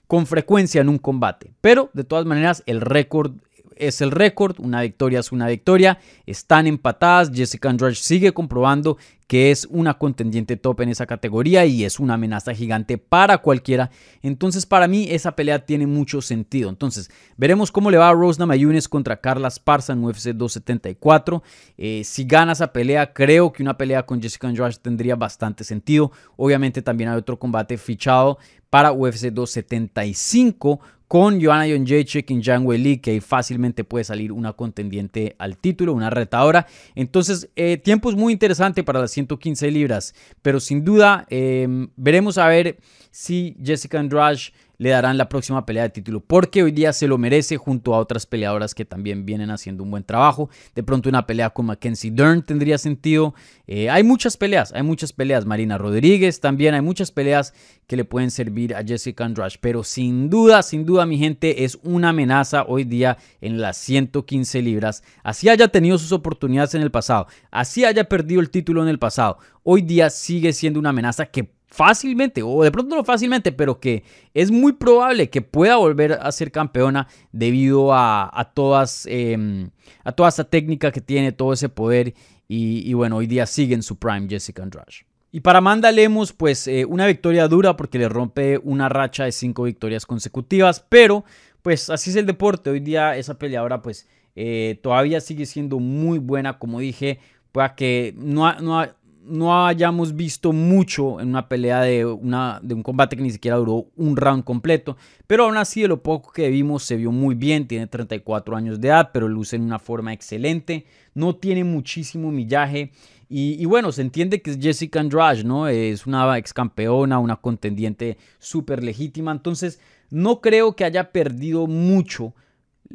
con 0.07 0.27
frecuencia 0.27 0.81
en 0.81 0.89
un 0.89 0.99
combate. 0.99 1.53
Pero 1.61 1.91
de 1.93 2.05
todas 2.05 2.27
maneras 2.27 2.63
el 2.67 2.81
récord 2.81 3.33
es 3.77 4.01
el 4.01 4.11
récord, 4.11 4.57
una 4.59 4.81
victoria 4.83 5.21
es 5.21 5.33
una 5.33 5.47
victoria, 5.47 5.99
están 6.25 6.67
empatadas, 6.67 7.31
Jessica 7.33 7.69
Andrade 7.69 7.95
sigue 7.95 8.33
comprobando 8.33 8.97
que 9.27 9.51
es 9.51 9.67
una 9.71 9.95
contendiente 9.95 10.57
top 10.57 10.83
en 10.83 10.91
esa 10.91 11.07
categoría 11.07 11.67
y 11.67 11.85
es 11.85 11.99
una 11.99 12.15
amenaza 12.15 12.55
gigante 12.55 12.99
para 12.99 13.39
cualquiera. 13.39 13.91
Entonces 14.23 14.67
para 14.67 14.87
mí 14.87 15.09
esa 15.11 15.35
pelea 15.35 15.65
tiene 15.65 15.87
mucho 15.87 16.23
sentido. 16.23 16.71
Entonces 16.71 17.11
veremos 17.37 17.73
cómo 17.73 17.91
le 17.91 17.99
va 17.99 18.09
a 18.09 18.13
Rose 18.13 18.41
contra 18.89 19.21
Carla 19.21 19.49
Esparza 19.49 19.93
en 19.93 20.05
UFC 20.05 20.29
274. 20.29 21.43
Eh, 21.77 22.03
si 22.05 22.25
gana 22.25 22.53
esa 22.53 22.73
pelea, 22.73 23.13
creo 23.13 23.53
que 23.53 23.63
una 23.63 23.77
pelea 23.77 24.05
con 24.05 24.23
Jessica 24.23 24.49
Andrade 24.49 24.77
tendría 24.81 25.17
bastante 25.17 25.65
sentido. 25.65 26.13
Obviamente 26.37 26.83
también 26.83 27.11
hay 27.11 27.17
otro 27.17 27.39
combate 27.39 27.77
fichado 27.79 28.39
para 28.71 28.93
UFC 28.93 29.27
275 29.27 30.81
con 31.09 31.41
Joanna 31.41 31.67
Jędrzejczyk 31.67 32.31
y 32.31 32.43
Zhang 32.43 32.67
Weili, 32.67 32.99
que 32.99 33.21
fácilmente 33.21 33.85
puede 33.85 34.05
salir 34.05 34.33
una 34.33 34.55
contendiente 34.55 35.37
al 35.39 35.57
título, 35.57 35.93
una 35.93 36.11
retadora. 36.11 36.67
Entonces, 36.95 37.49
eh, 37.55 37.77
tiempo 37.77 38.11
es 38.11 38.17
muy 38.17 38.33
interesante 38.33 38.83
para 38.83 39.01
las 39.01 39.16
115 39.17 39.71
libras, 39.71 40.15
pero 40.43 40.61
sin 40.61 40.85
duda 40.85 41.27
em, 41.31 41.89
veremos 41.97 42.39
a 42.39 42.47
ver 42.49 42.79
si 43.11 43.57
Jessica 43.63 43.99
Andrade 43.99 44.53
le 44.79 44.91
darán 44.91 45.19
la 45.19 45.29
próxima 45.29 45.65
pelea 45.67 45.85
de 45.85 45.91
título, 45.91 46.21
porque 46.21 46.63
hoy 46.63 46.73
día 46.73 46.93
se 46.93 47.07
lo 47.07 47.19
merece 47.19 47.57
junto 47.57 47.95
a 47.95 47.99
otras 47.99 48.27
peleadoras 48.27 48.75
que 48.75 48.85
también 48.85 49.27
vienen 49.27 49.51
haciendo 49.51 49.83
un 49.83 49.91
buen 49.91 50.05
trabajo. 50.05 50.51
De 50.75 50.83
pronto 50.83 51.09
una 51.09 51.27
pelea 51.27 51.51
con 51.51 51.67
Mackenzie 51.67 52.11
Dern 52.11 52.43
tendría 52.43 52.79
sentido. 52.79 53.35
Eh, 53.67 53.91
hay 53.91 54.03
muchas 54.03 54.37
peleas, 54.37 54.73
hay 54.73 54.83
muchas 54.83 55.13
peleas. 55.13 55.47
Marina 55.47 55.79
Rodríguez 55.79 56.41
también, 56.41 56.75
hay 56.75 56.83
muchas 56.83 57.11
peleas 57.11 57.55
que 57.87 57.97
le 57.97 58.05
pueden 58.05 58.31
servir 58.31 58.75
a 58.75 58.83
Jessica 58.83 59.25
Andrade, 59.25 59.55
pero 59.61 59.85
sin 59.85 60.29
duda, 60.29 60.63
sin 60.63 60.85
duda 60.85 61.07
mi 61.07 61.19
gente, 61.19 61.65
es 61.65 61.79
una 61.83 62.09
amenaza 62.09 62.65
hoy 62.67 62.85
día 62.85 63.17
en 63.41 63.61
las 63.61 63.77
115 63.77 64.63
libras. 64.63 65.03
Así 65.23 65.49
haya 65.49 65.69
tenido 65.69 65.99
sus 65.99 66.13
oportunidades 66.13 66.75
en 66.75 66.83
el 66.83 66.91
pasado, 66.91 67.27
así 67.51 67.85
haya 67.85 68.09
perdido 68.09 68.41
el 68.41 68.51
título 68.51 68.83
en 68.83 68.89
el 68.89 68.99
pasado, 68.99 69.39
hoy 69.63 69.83
día 69.83 70.11
sigue 70.11 70.53
siendo 70.53 70.81
una 70.81 70.91
amenaza 70.91 71.27
que 71.27 71.56
fácilmente, 71.77 72.43
o 72.43 72.63
de 72.63 72.73
pronto 72.73 72.97
no 72.97 73.05
fácilmente, 73.05 73.53
pero 73.53 73.79
que 73.79 74.03
es 74.33 74.51
muy 74.51 74.73
probable 74.73 75.29
que 75.29 75.43
pueda 75.43 75.77
volver 75.77 76.15
a 76.15 76.33
ser 76.33 76.51
campeona 76.51 77.07
debido 77.33 77.93
a, 77.93 78.53
todas, 78.55 79.07
em, 79.11 79.69
a 80.03 80.13
toda 80.13 80.31
esa 80.31 80.45
técnica 80.45 80.91
que 80.91 81.03
tiene, 81.03 81.33
todo 81.33 81.53
ese 81.53 81.69
poder. 81.69 82.15
Y, 82.49 82.95
bueno, 82.95 83.17
hoy 83.17 83.27
día 83.27 83.45
sigue 83.45 83.75
en 83.75 83.83
su 83.83 83.97
prime 83.97 84.27
Jessica 84.29 84.63
Andrade. 84.63 85.05
Y 85.33 85.41
para 85.41 85.59
Amanda 85.59 85.93
Lemos, 85.93 86.33
pues 86.33 86.67
eh, 86.67 86.87
una 86.87 87.07
victoria 87.07 87.47
dura 87.47 87.77
porque 87.77 87.99
le 87.99 88.09
rompe 88.09 88.59
una 88.63 88.89
racha 88.89 89.25
de 89.25 89.33
cinco 89.33 89.65
victorias 89.65 90.07
consecutivas, 90.07 90.87
pero 90.89 91.25
pues 91.61 91.91
así 91.91 92.09
es 92.11 92.17
el 92.17 92.25
deporte. 92.25 92.71
Hoy 92.71 92.81
día 92.81 93.17
esa 93.17 93.37
peleadora 93.37 93.83
pues 93.83 94.09
eh, 94.35 94.79
todavía 94.83 95.21
sigue 95.21 95.45
siendo 95.45 95.79
muy 95.79 96.19
buena, 96.19 96.59
como 96.59 96.81
dije, 96.81 97.19
para 97.53 97.75
que 97.75 98.15
no, 98.17 98.55
no, 98.61 98.87
no 99.27 99.67
hayamos 99.67 100.15
visto 100.15 100.53
mucho 100.53 101.21
en 101.21 101.29
una 101.29 101.49
pelea 101.49 101.83
de, 101.83 102.05
una, 102.05 102.61
de 102.63 102.75
un 102.75 102.83
combate 102.83 103.17
que 103.17 103.23
ni 103.23 103.31
siquiera 103.31 103.57
duró 103.57 103.87
un 103.97 104.17
round 104.17 104.45
completo, 104.45 104.97
pero 105.27 105.45
aún 105.45 105.57
así 105.57 105.83
de 105.83 105.89
lo 105.89 106.03
poco 106.03 106.33
que 106.33 106.49
vimos 106.49 106.85
se 106.85 106.97
vio 106.97 107.13
muy 107.13 107.35
bien, 107.35 107.67
tiene 107.67 107.87
34 107.87 108.57
años 108.57 108.81
de 108.81 108.89
edad, 108.89 109.11
pero 109.13 109.29
luce 109.29 109.57
en 109.57 109.63
una 109.63 109.79
forma 109.79 110.13
excelente, 110.13 110.87
no 111.15 111.37
tiene 111.37 111.65
muchísimo 111.65 112.31
millaje 112.31 112.93
y, 113.29 113.65
bueno, 113.65 113.91
se 113.91 114.03
entiende 114.03 114.41
que 114.41 114.53
es 114.53 114.59
Jessica 114.61 115.01
Andrade, 115.01 115.43
¿no? 115.43 115.67
Es 115.67 116.07
una 116.07 116.39
ex 116.39 116.53
campeona, 116.53 117.19
una 117.19 117.35
contendiente 117.35 118.19
súper 118.39 118.85
legítima, 118.85 119.33
entonces 119.33 119.81
no 120.11 120.41
creo 120.41 120.77
que 120.77 120.85
haya 120.85 121.11
perdido 121.11 121.67
mucho 121.67 122.35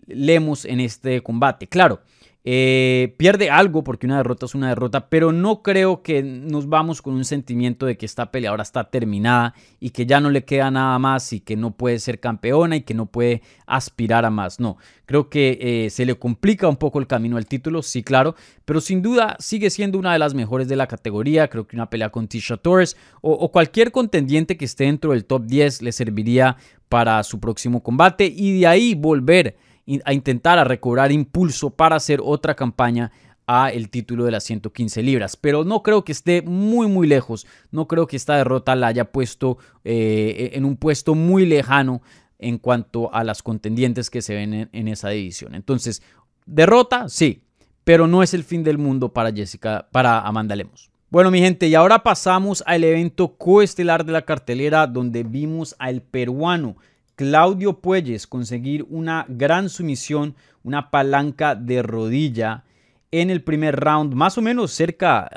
Lemos 0.08 0.64
en 0.64 0.80
este 0.80 1.22
combate. 1.22 1.68
Claro, 1.68 2.00
eh, 2.44 3.14
pierde 3.18 3.52
algo 3.52 3.84
porque 3.84 4.08
una 4.08 4.18
derrota 4.18 4.48
es 4.48 4.56
una 4.56 4.70
derrota, 4.70 5.10
pero 5.10 5.32
no 5.32 5.62
creo 5.62 6.02
que 6.02 6.24
nos 6.24 6.68
vamos 6.68 7.04
con 7.04 7.14
un 7.14 7.24
sentimiento 7.24 7.86
de 7.86 7.98
que 7.98 8.08
esta 8.08 8.32
pelea 8.32 8.50
ahora 8.50 8.64
está 8.64 8.90
terminada 8.90 9.54
y 9.80 9.92
que 9.92 10.08
ya 10.08 10.20
no 10.20 10.32
le 10.32 10.44
queda 10.44 10.72
nada 10.72 10.98
más 10.98 11.34
y 11.34 11.42
que 11.42 11.56
no 11.56 11.72
puede 11.72 12.00
ser 12.00 12.20
campeona 12.20 12.78
y 12.78 12.82
que 12.82 12.96
no 12.96 13.06
puede 13.06 13.44
aspirar 13.68 14.26
a 14.26 14.32
más. 14.32 14.60
No, 14.60 14.78
creo 15.06 15.30
que 15.30 15.60
eh, 15.62 15.90
se 15.92 16.04
le 16.06 16.16
complica 16.16 16.68
un 16.68 16.78
poco 16.78 17.00
el 17.00 17.06
camino 17.06 17.38
al 17.38 17.46
título, 17.46 17.84
sí, 17.84 18.02
claro, 18.02 18.36
pero 18.66 18.82
sin 18.82 19.04
duda 19.04 19.36
sigue 19.40 19.70
siendo 19.70 20.00
una 20.00 20.14
de 20.14 20.20
las 20.20 20.34
mejores 20.34 20.68
de 20.68 20.76
la 20.76 20.88
categoría. 20.88 21.48
Creo 21.48 21.68
que 21.68 21.76
una 21.76 21.92
pelea 21.92 22.10
con 22.10 22.28
Tisha 22.28 22.58
Torres 22.58 22.98
o, 23.22 23.34
o 23.34 23.52
cualquier 23.52 23.92
contendiente 23.92 24.58
que 24.58 24.66
esté 24.66 24.86
dentro 24.86 25.12
del 25.12 25.26
top 25.26 25.46
10 25.46 25.84
le 25.84 25.92
serviría 25.92 26.58
para 26.90 27.22
su 27.24 27.40
próximo 27.40 27.84
combate 27.84 28.26
y 28.26 28.60
de 28.60 28.68
ahí 28.68 28.96
volver 28.96 29.56
a 30.06 30.14
intentar 30.14 30.60
a 30.60 30.64
recobrar 30.64 31.12
impulso 31.12 31.70
para 31.70 31.96
hacer 31.96 32.20
otra 32.24 32.56
campaña 32.56 33.12
a 33.48 33.70
el 33.70 33.90
título 33.90 34.26
de 34.26 34.32
las 34.32 34.44
115 34.44 35.04
libras. 35.04 35.36
Pero 35.36 35.64
no 35.64 35.84
creo 35.84 36.04
que 36.04 36.12
esté 36.12 36.42
muy 36.42 36.88
muy 36.88 37.08
lejos. 37.08 37.46
No 37.72 37.88
creo 37.88 38.08
que 38.08 38.16
esta 38.16 38.38
derrota 38.38 38.76
la 38.76 38.88
haya 38.88 39.12
puesto 39.12 39.58
eh, 39.84 40.52
en 40.54 40.66
un 40.66 40.78
puesto 40.78 41.16
muy 41.16 41.46
lejano 41.46 42.02
en 42.40 42.58
cuanto 42.58 43.14
a 43.14 43.24
las 43.24 43.44
contendientes 43.44 44.10
que 44.10 44.22
se 44.22 44.36
ven 44.36 44.70
en, 44.72 44.88
esa 44.88 45.10
división. 45.10 45.54
Entonces, 45.54 46.02
derrota, 46.46 47.08
sí, 47.08 47.44
pero 47.84 48.08
no 48.08 48.24
es 48.24 48.34
el 48.34 48.44
fin 48.44 48.64
del 48.64 48.80
mundo 48.80 49.14
para 49.14 49.32
Jessica, 49.32 49.88
para 49.92 50.20
Amanda 50.22 50.56
Lemos. 50.56 50.90
Bueno, 51.12 51.30
mi 51.30 51.40
gente, 51.40 51.68
y 51.68 51.76
ahora 51.76 52.04
pasamos 52.04 52.64
al 52.66 52.84
evento 52.84 53.36
coestelar 53.36 54.06
de 54.06 54.14
la 54.14 54.24
cartelera 54.24 54.88
donde 54.88 55.24
vimos 55.24 55.76
al 55.78 56.02
peruano 56.02 56.78
Claudio 57.22 57.82
Puelles 57.82 58.26
conseguir 58.26 58.84
una 58.90 59.28
gran 59.30 59.70
sumisión, 59.70 60.34
una 60.64 60.90
palanca 60.90 61.54
de 61.54 61.84
rodilla 61.84 62.64
en 63.12 63.30
el 63.30 63.44
primer 63.44 63.80
round, 63.80 64.16
más 64.16 64.40
o 64.40 64.42
menos 64.42 64.72
cerca 64.72 65.30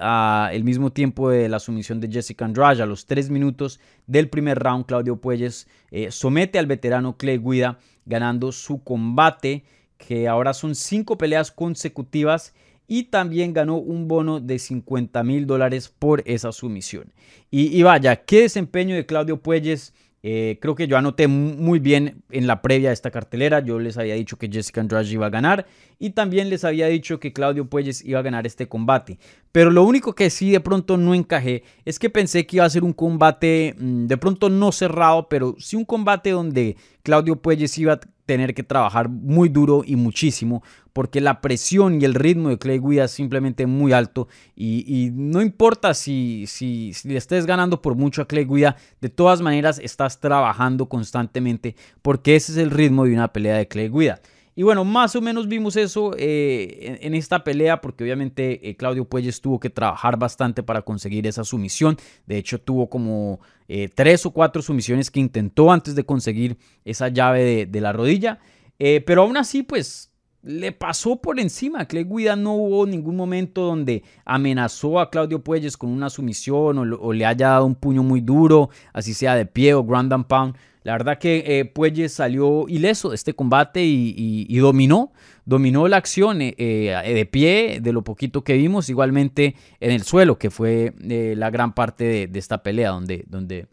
al 0.49 0.65
mismo 0.65 0.95
tiempo 0.95 1.29
de 1.29 1.47
la 1.51 1.59
sumisión 1.59 2.01
de 2.01 2.11
Jessica 2.11 2.47
Andrade. 2.47 2.83
A 2.83 2.87
los 2.87 3.05
tres 3.05 3.29
minutos 3.29 3.81
del 4.07 4.31
primer 4.31 4.61
round, 4.61 4.87
Claudio 4.87 5.17
Puelles 5.17 5.69
eh, 5.91 6.11
somete 6.11 6.59
al 6.59 6.65
veterano 6.65 7.19
Clay 7.19 7.37
Guida, 7.37 7.79
ganando 8.07 8.51
su 8.51 8.83
combate, 8.83 9.65
que 9.99 10.27
ahora 10.27 10.55
son 10.55 10.75
cinco 10.75 11.19
peleas 11.19 11.53
consecutivas. 11.53 12.55
Y 12.87 13.05
también 13.05 13.53
ganó 13.53 13.77
un 13.77 14.09
bono 14.09 14.41
de 14.41 14.59
50 14.59 15.23
mil 15.23 15.47
dólares 15.47 15.91
por 15.91 16.23
esa 16.27 16.51
sumisión. 16.53 17.13
Y, 17.51 17.79
y, 17.79 17.83
vaya, 17.83 18.25
qué 18.25 18.43
desempeño 18.43 18.95
de 18.95 19.07
Claudio 19.07 19.39
Puelles 19.43 19.95
eh, 20.27 20.59
creo 20.59 20.75
que 20.75 20.89
yo 20.89 20.97
anoté 20.97 21.29
muy 21.29 21.81
bien 21.81 22.23
en 22.31 22.47
la 22.47 22.63
previa 22.63 22.89
de 22.89 22.95
esta 22.95 23.11
cartelera. 23.11 23.61
Yo 23.61 23.79
les 23.79 23.99
había 23.99 24.15
dicho 24.15 24.39
que 24.39 24.49
Jessica 24.51 24.81
Andrade 24.81 25.13
iba 25.13 25.27
a 25.27 25.31
ganar 25.31 25.67
y 25.99 26.11
también 26.11 26.49
les 26.49 26.65
había 26.65 26.87
dicho 26.87 27.21
que 27.21 27.35
Claudio 27.35 27.69
Puelles 27.69 28.03
iba 28.03 28.21
a 28.21 28.23
ganar 28.23 28.47
este 28.47 28.67
combate. 28.67 29.19
Pero 29.53 29.71
lo 29.71 29.85
único 29.85 30.15
que 30.15 30.31
sí 30.31 30.51
de 30.51 30.61
pronto 30.61 30.97
no 30.97 31.15
encajé 31.15 31.63
es 31.85 31.99
que 31.99 32.09
pensé 32.09 32.47
que 32.47 32.57
iba 32.57 32.65
a 32.65 32.71
ser 32.71 32.85
un 32.85 32.95
combate 32.95 33.75
mm, 33.79 34.07
de 34.07 34.17
pronto 34.17 34.49
no 34.49 34.73
cerrado, 34.73 35.29
pero 35.29 35.57
sí 35.59 35.77
un 35.77 35.85
combate 35.85 36.31
donde 36.31 36.79
Claudio 37.03 37.37
Puelles 37.37 37.77
iba 37.77 37.93
a 37.93 38.01
tener 38.27 38.55
que 38.55 38.63
trabajar 38.63 39.09
muy 39.09 39.49
duro 39.49 39.83
y 39.85 39.97
muchísimo 39.97 40.63
porque 40.93 41.21
la 41.21 41.41
presión 41.41 42.01
y 42.01 42.05
el 42.05 42.15
ritmo 42.15 42.49
de 42.49 42.59
Clay 42.59 42.79
Guida 42.79 43.05
es 43.05 43.11
simplemente 43.11 43.67
muy 43.67 43.93
alto 43.93 44.29
y, 44.57 45.11
no 45.13 45.43
importa 45.43 45.93
si, 45.93 46.45
si, 46.47 46.93
le 47.05 47.17
estés 47.17 47.47
ganando 47.47 47.83
por 47.83 47.97
mucho 47.97 48.23
a 48.23 48.29
Clay 48.29 48.45
Guida, 48.45 48.77
de 49.01 49.09
todas 49.09 49.41
maneras 49.41 49.81
estás 49.83 50.21
trabajando 50.21 50.89
constantemente 50.89 51.75
porque 52.01 52.37
ese 52.37 52.53
es 52.53 52.59
el 52.59 52.71
ritmo 52.71 53.05
de 53.05 53.15
una 53.15 53.33
pelea 53.33 53.57
de 53.57 53.69
Clay 53.69 53.89
Guida. 53.89 54.21
Y 54.57 54.63
bueno, 54.63 54.85
más 54.85 55.17
o 55.17 55.21
menos 55.21 55.49
vimos 55.49 55.77
eso 55.77 56.15
eh, 56.17 56.99
en, 57.01 57.15
esta 57.15 57.43
pelea 57.43 57.81
porque 57.81 58.05
obviamente 58.05 58.69
eh, 58.69 58.77
Claudio 58.77 59.05
Puelles 59.05 59.41
tuvo 59.41 59.59
que 59.59 59.71
trabajar 59.71 60.17
bastante 60.17 60.63
para 60.63 60.83
conseguir 60.83 61.27
esa 61.27 61.43
sumisión. 61.43 61.97
De 62.27 62.39
hecho, 62.39 62.61
tuvo 62.61 62.89
como 62.89 63.41
eh, 63.67 63.89
tres 63.93 64.25
o 64.27 64.31
cuatro 64.31 64.63
sumisiones 64.63 65.11
que 65.11 65.21
intentó 65.21 65.73
antes 65.73 65.97
de 65.97 66.05
conseguir 66.05 66.57
esa 66.85 67.09
llave 67.09 67.67
de, 67.67 67.81
la 67.81 67.93
rodilla. 67.93 68.39
pero 68.79 69.23
aún 69.23 69.37
así, 69.37 69.63
pues 69.65 70.13
le 70.45 70.73
pasó 70.73 71.17
por 71.17 71.41
encima. 71.41 71.87
Clay 71.87 72.05
Guida 72.05 72.37
no 72.37 72.55
hubo 72.55 72.87
ningún 72.87 73.17
momento 73.17 73.63
donde 73.63 74.05
amenazó 74.25 75.01
a 75.01 75.11
Claudio 75.11 75.43
Puelles 75.43 75.77
con 75.77 75.91
una 75.91 76.11
sumisión 76.11 76.79
o, 76.79 77.13
le 77.13 77.27
haya 77.27 77.49
dado 77.49 77.67
un 77.67 77.75
puño 77.75 78.03
muy 78.03 78.21
duro, 78.21 78.71
así 78.93 79.15
sea 79.15 79.35
de 79.35 79.47
pie 79.47 79.75
o 79.75 79.83
ground 79.83 80.27
pound. 80.27 80.55
La 80.85 80.93
verdad 80.93 81.19
que 81.19 81.45
eh, 81.47 81.65
Puelles 81.65 82.13
salió 82.13 82.69
ileso 82.69 83.09
de 83.09 83.15
este 83.15 83.33
combate 83.33 83.83
y, 83.83 84.59
dominó, 84.59 85.13
dominó 85.47 85.89
la 85.89 85.97
acción 85.97 86.43
eh, 86.43 86.55
eh, 86.59 87.15
de 87.15 87.25
pie, 87.25 87.79
de 87.81 87.93
lo 87.95 88.05
poquito 88.05 88.45
que 88.45 88.53
vimos, 88.53 88.91
igualmente 88.91 89.57
en 89.81 89.93
el 89.93 90.03
suelo, 90.03 90.39
que 90.39 90.51
fue 90.51 90.93
la 91.01 91.49
gran 91.49 91.75
parte 91.75 92.29
de, 92.29 92.39
esta 92.39 92.63
pelea 92.63 92.91
donde, 92.91 93.25
donde, 93.29 93.67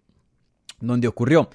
donde 0.79 1.09
ocurrió. 1.09 1.49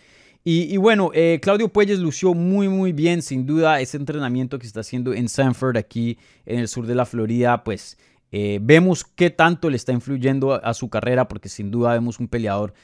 Y, 0.44 0.76
bueno, 0.76 1.10
Claudio 1.40 1.68
Puelles 1.70 1.98
lució 1.98 2.32
muy, 2.34 2.68
muy 2.68 2.92
bien, 2.92 3.20
sin 3.20 3.46
duda, 3.46 3.80
ese 3.80 3.96
entrenamiento 3.96 4.60
que 4.60 4.66
está 4.66 4.80
haciendo 4.80 5.12
en 5.12 5.28
Sanford, 5.28 5.76
aquí 5.76 6.18
en 6.44 6.60
el 6.60 6.68
sur 6.68 6.86
de 6.86 6.94
la 6.94 7.04
Florida, 7.06 7.64
pues 7.64 7.98
vemos 8.30 9.04
qué 9.04 9.30
tanto 9.30 9.70
le 9.70 9.76
está 9.76 9.92
influyendo 9.92 10.52
a, 10.52 10.74
su 10.74 10.90
carrera, 10.90 11.26
porque 11.26 11.48
sin 11.48 11.70
duda 11.70 11.94
vemos 11.94 12.20
un 12.20 12.28
peleador 12.28 12.74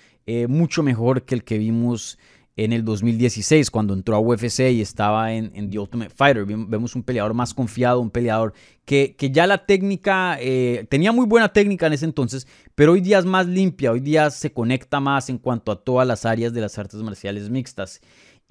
mucho 0.49 0.83
mejor 0.83 1.23
que 1.23 1.35
el 1.37 1.45
que 1.45 1.59
vimos 1.59 2.19
en 2.57 2.73
el 2.73 2.85
2016 2.85 3.71
cuando 3.71 3.95
entró 3.95 4.17
a 4.17 4.21
UFC 4.21 4.71
y 4.71 4.81
estaba 4.81 5.33
en, 5.33 5.71
The 5.71 5.79
Ultimate 5.79 6.11
Fighter. 6.15 6.45
Vemos 6.45 6.95
un 6.95 7.03
peleador 7.03 7.35
más 7.35 7.55
confiado, 7.55 8.01
un 8.01 8.11
peleador 8.11 8.53
que, 8.85 9.15
que 9.17 9.31
ya 9.31 9.47
la 9.47 9.65
técnica, 9.65 10.37
eh, 10.41 10.87
tenía 10.89 11.13
muy 11.13 11.27
buena 11.27 11.53
técnica 11.53 11.87
en 11.87 11.95
ese 11.95 12.05
entonces, 12.05 12.47
pero 12.75 12.93
hoy 12.93 13.01
día 13.01 13.19
es 13.19 13.25
más 13.25 13.47
limpia, 13.47 13.93
hoy 13.93 14.01
día 14.01 14.31
se 14.31 14.53
conecta 14.53 15.01
más 15.01 15.31
en 15.31 15.39
cuanto 15.39 15.73
a 15.73 15.83
todas 15.83 16.07
las 16.07 16.27
áreas 16.27 16.53
de 16.53 16.61
las 16.61 16.79
artes 16.79 17.01
marciales 17.01 17.49
mixtas. 17.49 18.01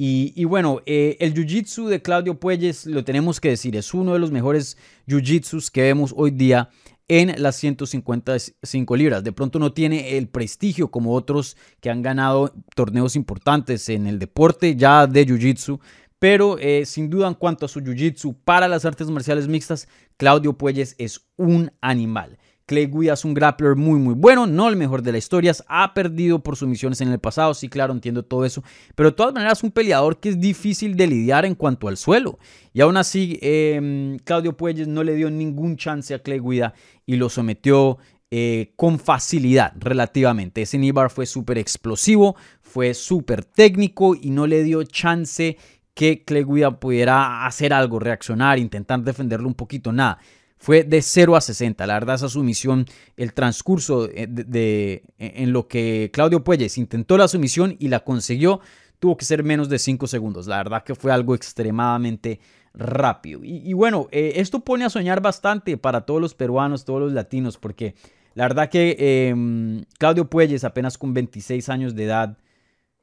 Y, 0.03 0.45
bueno, 0.45 0.81
eh, 0.87 1.15
el 1.19 1.35
Jiu-Jitsu 1.35 1.87
de 1.87 2.01
Claudio 2.01 2.39
Puelles, 2.39 2.87
lo 2.87 3.03
tenemos 3.03 3.39
que 3.39 3.49
decir, 3.49 3.75
es 3.75 3.93
uno 3.93 4.13
de 4.13 4.19
los 4.19 4.31
mejores 4.31 4.75
Jiu-Jitsus 5.07 5.69
que 5.69 5.83
vemos 5.83 6.11
hoy 6.17 6.31
día 6.31 6.71
en 7.11 7.41
las 7.41 7.57
155 7.57 8.95
libras. 8.95 9.21
De 9.21 9.33
pronto 9.33 9.59
no 9.59 9.73
tiene 9.73 10.17
el 10.17 10.29
prestigio 10.29 10.91
como 10.91 11.13
otros 11.13 11.57
que 11.81 11.89
han 11.89 12.01
ganado 12.01 12.53
torneos 12.73 13.17
importantes 13.17 13.89
en 13.89 14.07
el 14.07 14.17
deporte 14.17 14.77
ya 14.77 15.07
de 15.07 15.27
Jiu-Jitsu, 15.27 15.81
pero 16.19 16.57
eh, 16.57 16.85
sin 16.85 17.09
duda 17.09 17.27
en 17.27 17.33
cuanto 17.33 17.65
a 17.65 17.67
su 17.67 17.81
Jiu-Jitsu 17.81 18.37
para 18.45 18.69
las 18.69 18.85
artes 18.85 19.09
marciales 19.09 19.49
mixtas, 19.49 19.89
Claudio 20.15 20.53
Puelles 20.57 20.95
es 20.99 21.19
un 21.35 21.73
animal. 21.81 22.37
Clay 22.71 22.85
Guida 22.85 23.15
es 23.15 23.25
un 23.25 23.33
grappler 23.33 23.75
muy 23.75 23.99
muy 23.99 24.13
bueno, 24.13 24.47
no 24.47 24.69
el 24.69 24.77
mejor 24.77 25.01
de 25.01 25.11
la 25.11 25.17
historia, 25.17 25.51
ha 25.67 25.93
perdido 25.93 26.39
por 26.39 26.55
sumisiones 26.55 27.01
en 27.01 27.11
el 27.11 27.19
pasado, 27.19 27.53
sí 27.53 27.67
claro, 27.67 27.91
entiendo 27.91 28.23
todo 28.23 28.45
eso, 28.45 28.63
pero 28.95 29.09
de 29.09 29.15
todas 29.17 29.33
maneras 29.33 29.57
es 29.57 29.63
un 29.65 29.71
peleador 29.71 30.21
que 30.21 30.29
es 30.29 30.39
difícil 30.39 30.95
de 30.95 31.07
lidiar 31.07 31.43
en 31.43 31.55
cuanto 31.55 31.89
al 31.89 31.97
suelo. 31.97 32.39
Y 32.71 32.79
aún 32.79 32.95
así, 32.95 33.37
em, 33.41 34.19
Claudio 34.19 34.55
Puelles 34.55 34.87
no 34.87 35.03
le 35.03 35.15
dio 35.15 35.29
ningún 35.29 35.75
chance 35.75 36.13
a 36.13 36.19
Clay 36.19 36.39
Guida 36.39 36.73
y 37.05 37.17
lo 37.17 37.27
sometió 37.27 37.97
eh, 38.29 38.71
con 38.77 38.99
facilidad 38.99 39.73
relativamente. 39.77 40.61
Ese 40.61 40.77
Nibar 40.77 41.09
fue 41.09 41.25
súper 41.25 41.57
explosivo, 41.57 42.37
fue 42.61 42.93
súper 42.93 43.43
técnico 43.43 44.15
y 44.15 44.29
no 44.29 44.47
le 44.47 44.63
dio 44.63 44.81
chance 44.83 45.57
que 45.93 46.23
Clay 46.23 46.45
Guida 46.45 46.79
pudiera 46.79 47.45
hacer 47.45 47.73
algo, 47.73 47.99
reaccionar, 47.99 48.59
intentar 48.59 49.01
defenderlo 49.01 49.49
un 49.49 49.55
poquito, 49.55 49.91
nada 49.91 50.19
fue 50.61 50.83
de 50.83 51.01
0 51.01 51.35
a 51.35 51.41
60. 51.41 51.87
La 51.87 51.95
verdad, 51.95 52.15
esa 52.15 52.29
sumisión, 52.29 52.85
el 53.17 53.33
transcurso 53.33 54.07
de, 54.07 55.03
en 55.17 55.53
lo 55.53 55.67
que 55.67 56.11
Claudio 56.13 56.43
Puelles 56.43 56.77
intentó 56.77 57.17
la 57.17 57.27
sumisión 57.27 57.75
y 57.79 57.87
la 57.87 58.01
consiguió, 58.01 58.61
tuvo 58.99 59.17
que 59.17 59.25
ser 59.25 59.43
menos 59.43 59.69
de 59.69 59.79
5 59.79 60.05
segundos. 60.05 60.45
La 60.45 60.57
verdad 60.57 60.83
que 60.83 60.93
fue 60.93 61.11
algo 61.11 61.33
extremadamente 61.33 62.39
rápido. 62.75 63.39
Y, 63.43 63.73
bueno, 63.73 64.07
eh, 64.11 64.33
esto 64.35 64.59
pone 64.59 64.85
a 64.85 64.91
soñar 64.91 65.19
bastante 65.19 65.77
para 65.77 66.01
todos 66.01 66.21
los 66.21 66.35
peruanos, 66.35 66.85
todos 66.85 67.01
los 67.01 67.11
latinos, 67.11 67.57
porque 67.57 67.95
La 68.35 68.43
verdad 68.43 68.69
que 68.69 69.29
em, 69.29 69.83
Claudio 69.97 70.29
Puelles, 70.29 70.63
apenas 70.63 70.95
con 70.95 71.13
26 71.13 71.69
años 71.69 71.95
de 71.95 72.03
edad, 72.03 72.37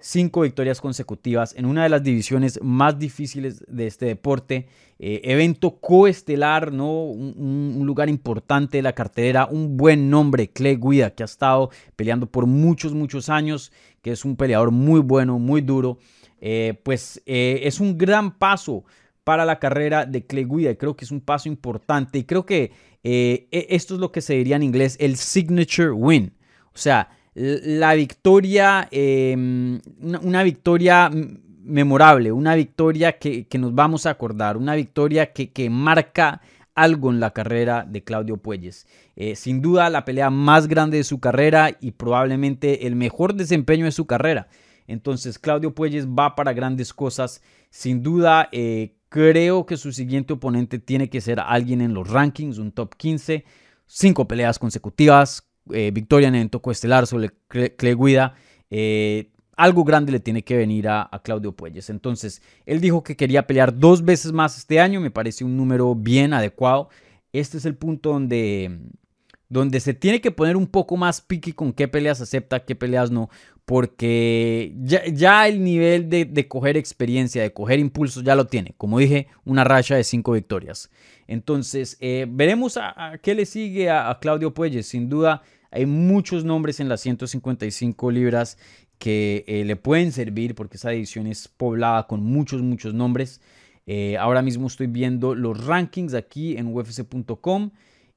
cinco 0.01 0.43
victorias 0.43 0.81
consecutivas 0.81 1.55
en 1.57 1.67
una 1.67 1.83
de 1.83 1.89
las 1.89 2.03
divisiones 2.03 2.61
más 2.63 2.99
difíciles 2.99 3.65
de 3.67 3.87
este 3.87 4.07
deporte. 4.07 4.69
Eh, 5.01 5.21
evento 5.25 5.79
coestelar, 5.79 6.73
¿no? 6.73 7.05
Un, 7.05 7.83
lugar 7.85 8.09
importante 8.09 8.79
de 8.79 8.83
la 8.83 8.95
cartelera, 8.95 9.47
un 9.47 9.77
buen 9.77 10.11
nombre, 10.11 10.51
Clay 10.51 10.77
Guida, 10.77 11.11
que 11.11 11.23
ha 11.23 11.27
estado 11.27 11.71
peleando 11.97 12.27
por 12.27 12.47
muchos, 12.47 12.93
muchos 12.95 13.29
años, 13.29 13.73
que 14.03 14.13
es 14.13 14.25
un 14.25 14.37
peleador 14.37 14.71
muy 14.71 15.01
bueno, 15.01 15.39
muy 15.39 15.63
duro. 15.63 15.99
Eh, 16.41 16.81
pues 16.85 17.21
eh, 17.27 17.61
es 17.65 17.81
un 17.81 17.99
gran 17.99 18.39
paso 18.39 18.85
para 19.25 19.45
la 19.45 19.59
carrera 19.59 20.07
de 20.07 20.25
Clay 20.25 20.45
Guida 20.45 20.71
y 20.71 20.77
creo 20.77 20.97
que 20.97 21.05
es 21.05 21.11
un 21.11 21.21
paso 21.21 21.49
importante 21.49 22.19
y 22.19 22.25
creo 22.25 22.47
que 22.47 22.73
e, 23.03 23.49
esto 23.51 23.95
es 23.95 24.01
lo 24.01 24.13
que 24.13 24.21
se 24.21 24.35
diría 24.35 24.57
en 24.57 24.63
inglés 24.63 24.97
el 25.01 25.17
signature 25.17 25.91
win. 25.91 26.33
O 26.73 26.79
sea, 26.79 27.11
la 27.39 27.95
victoria, 27.95 28.89
em, 28.91 29.81
una, 30.01 30.43
victoria 30.43 31.11
memorable, 31.63 32.33
una 32.33 32.55
victoria 32.55 33.19
que, 33.19 33.47
nos 33.59 33.75
vamos 33.75 34.07
a 34.07 34.11
acordar, 34.11 34.57
una 34.57 34.75
victoria 34.75 35.33
que, 35.33 35.71
marca 35.71 36.41
algo 36.75 37.11
en 37.11 37.21
la 37.21 37.33
carrera 37.33 37.85
de 37.89 38.03
Claudio 38.03 38.37
Puelles. 38.37 38.87
Eh, 39.17 39.37
sin 39.37 39.61
duda 39.61 39.91
la 39.91 40.05
pelea 40.05 40.31
más 40.31 40.69
grande 40.69 40.97
de 40.97 41.05
su 41.05 41.19
carrera 41.19 41.77
y 41.81 41.93
probablemente 41.93 42.87
el 42.87 42.95
mejor 42.95 43.35
desempeño 43.35 43.85
de 43.85 43.93
su 43.93 44.07
carrera. 44.07 44.49
Entonces 44.87 45.39
Claudio 45.39 45.75
Puelles 45.75 46.07
va 46.07 46.37
para 46.37 46.53
grandes 46.53 46.95
cosas. 46.95 47.43
Sin 47.71 48.03
duda 48.03 48.49
eh, 48.53 48.95
creo 49.09 49.67
que 49.67 49.77
su 49.77 49.93
siguiente 49.93 50.35
oponente 50.35 50.79
tiene 50.79 51.11
que 51.11 51.21
ser 51.21 51.41
alguien 51.41 51.81
en 51.81 51.95
los 51.95 52.09
rankings, 52.09 52.59
un 52.59 52.71
top 52.71 52.95
15. 52.95 53.45
Cinco 53.87 54.29
peleas 54.29 54.59
consecutivas, 54.59 55.48
eh, 55.73 55.91
victoria 55.93 56.29
en 56.29 56.35
evento 56.35 56.61
coestelar 56.61 57.07
sobre 57.07 57.31
Clay 57.49 57.95
Guida, 57.95 58.35
eh, 58.71 59.31
algo 59.59 59.83
grande 59.83 60.13
le 60.13 60.21
tiene 60.21 60.45
que 60.45 60.57
venir 60.57 60.89
a, 60.89 61.11
Claudio 61.25 61.53
Puelles. 61.53 61.91
Entonces, 61.91 62.43
él 62.65 62.81
dijo 62.81 63.03
que 63.03 63.17
quería 63.17 63.47
pelear 63.47 63.77
dos 63.77 64.05
veces 64.05 64.33
más 64.33 64.57
este 64.57 64.79
año, 64.79 65.01
me 65.01 65.11
parece 65.11 65.45
un 65.45 65.57
número 65.57 65.97
bien 65.97 66.33
adecuado. 66.33 66.91
Este 67.33 67.59
es 67.59 67.65
el 67.65 67.75
punto 67.75 68.11
donde, 68.13 68.79
donde 69.49 69.81
se 69.81 69.95
tiene 69.95 70.21
que 70.21 70.31
poner 70.31 70.57
un 70.57 70.69
poco 70.69 70.97
más 70.97 71.21
piqui 71.21 71.53
con 71.53 71.73
qué 71.73 71.89
peleas 71.89 72.21
acepta, 72.21 72.65
qué 72.65 72.77
peleas 72.77 73.11
no, 73.11 73.31
porque 73.65 74.73
ya, 74.79 75.49
el 75.49 75.65
nivel 75.65 76.09
de, 76.09 76.49
coger 76.49 76.77
experiencia, 76.77 77.43
de 77.43 77.53
coger 77.53 77.81
impulsos, 77.81 78.23
ya 78.23 78.37
lo 78.37 78.47
tiene. 78.47 78.75
Como 78.79 79.01
dije, 79.01 79.27
una 79.45 79.65
racha 79.65 79.97
de 79.97 80.05
cinco 80.05 80.33
victorias. 80.33 80.89
Entonces, 81.27 81.97
eh, 82.01 82.27
veremos 82.31 82.77
a, 82.77 83.19
qué 83.21 83.35
le 83.35 83.45
sigue 83.45 83.91
a 83.91 84.17
Claudio 84.21 84.55
Puelles. 84.55 84.87
Sin 84.87 85.09
duda, 85.09 85.43
hay 85.71 85.87
muchos 85.87 86.45
nombres 86.45 86.81
en 86.81 86.89
las 86.89 87.01
155 87.01 88.11
libras 88.11 88.59
que 88.99 89.45
eh, 89.47 89.65
le 89.65 89.77
pueden 89.77 90.13
servir 90.13 90.55
porque 90.55 90.77
esa 90.77 90.93
edición 90.93 91.27
es 91.27 91.49
poblada 91.49 92.07
con 92.07 92.23
muchos, 92.23 92.63
muchos 92.63 92.95
nombres. 92.95 93.41
Eh, 93.87 94.17
ahora 94.19 94.43
mismo 94.43 94.67
estoy 94.67 94.87
viendo 94.87 95.35
los 95.35 95.65
rankings 95.65 96.15
aquí 96.15 96.57
en 96.57 96.67
ufc.com 96.67 97.71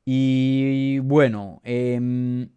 y 0.06 1.00
bueno, 1.00 1.62
em, 1.64 2.50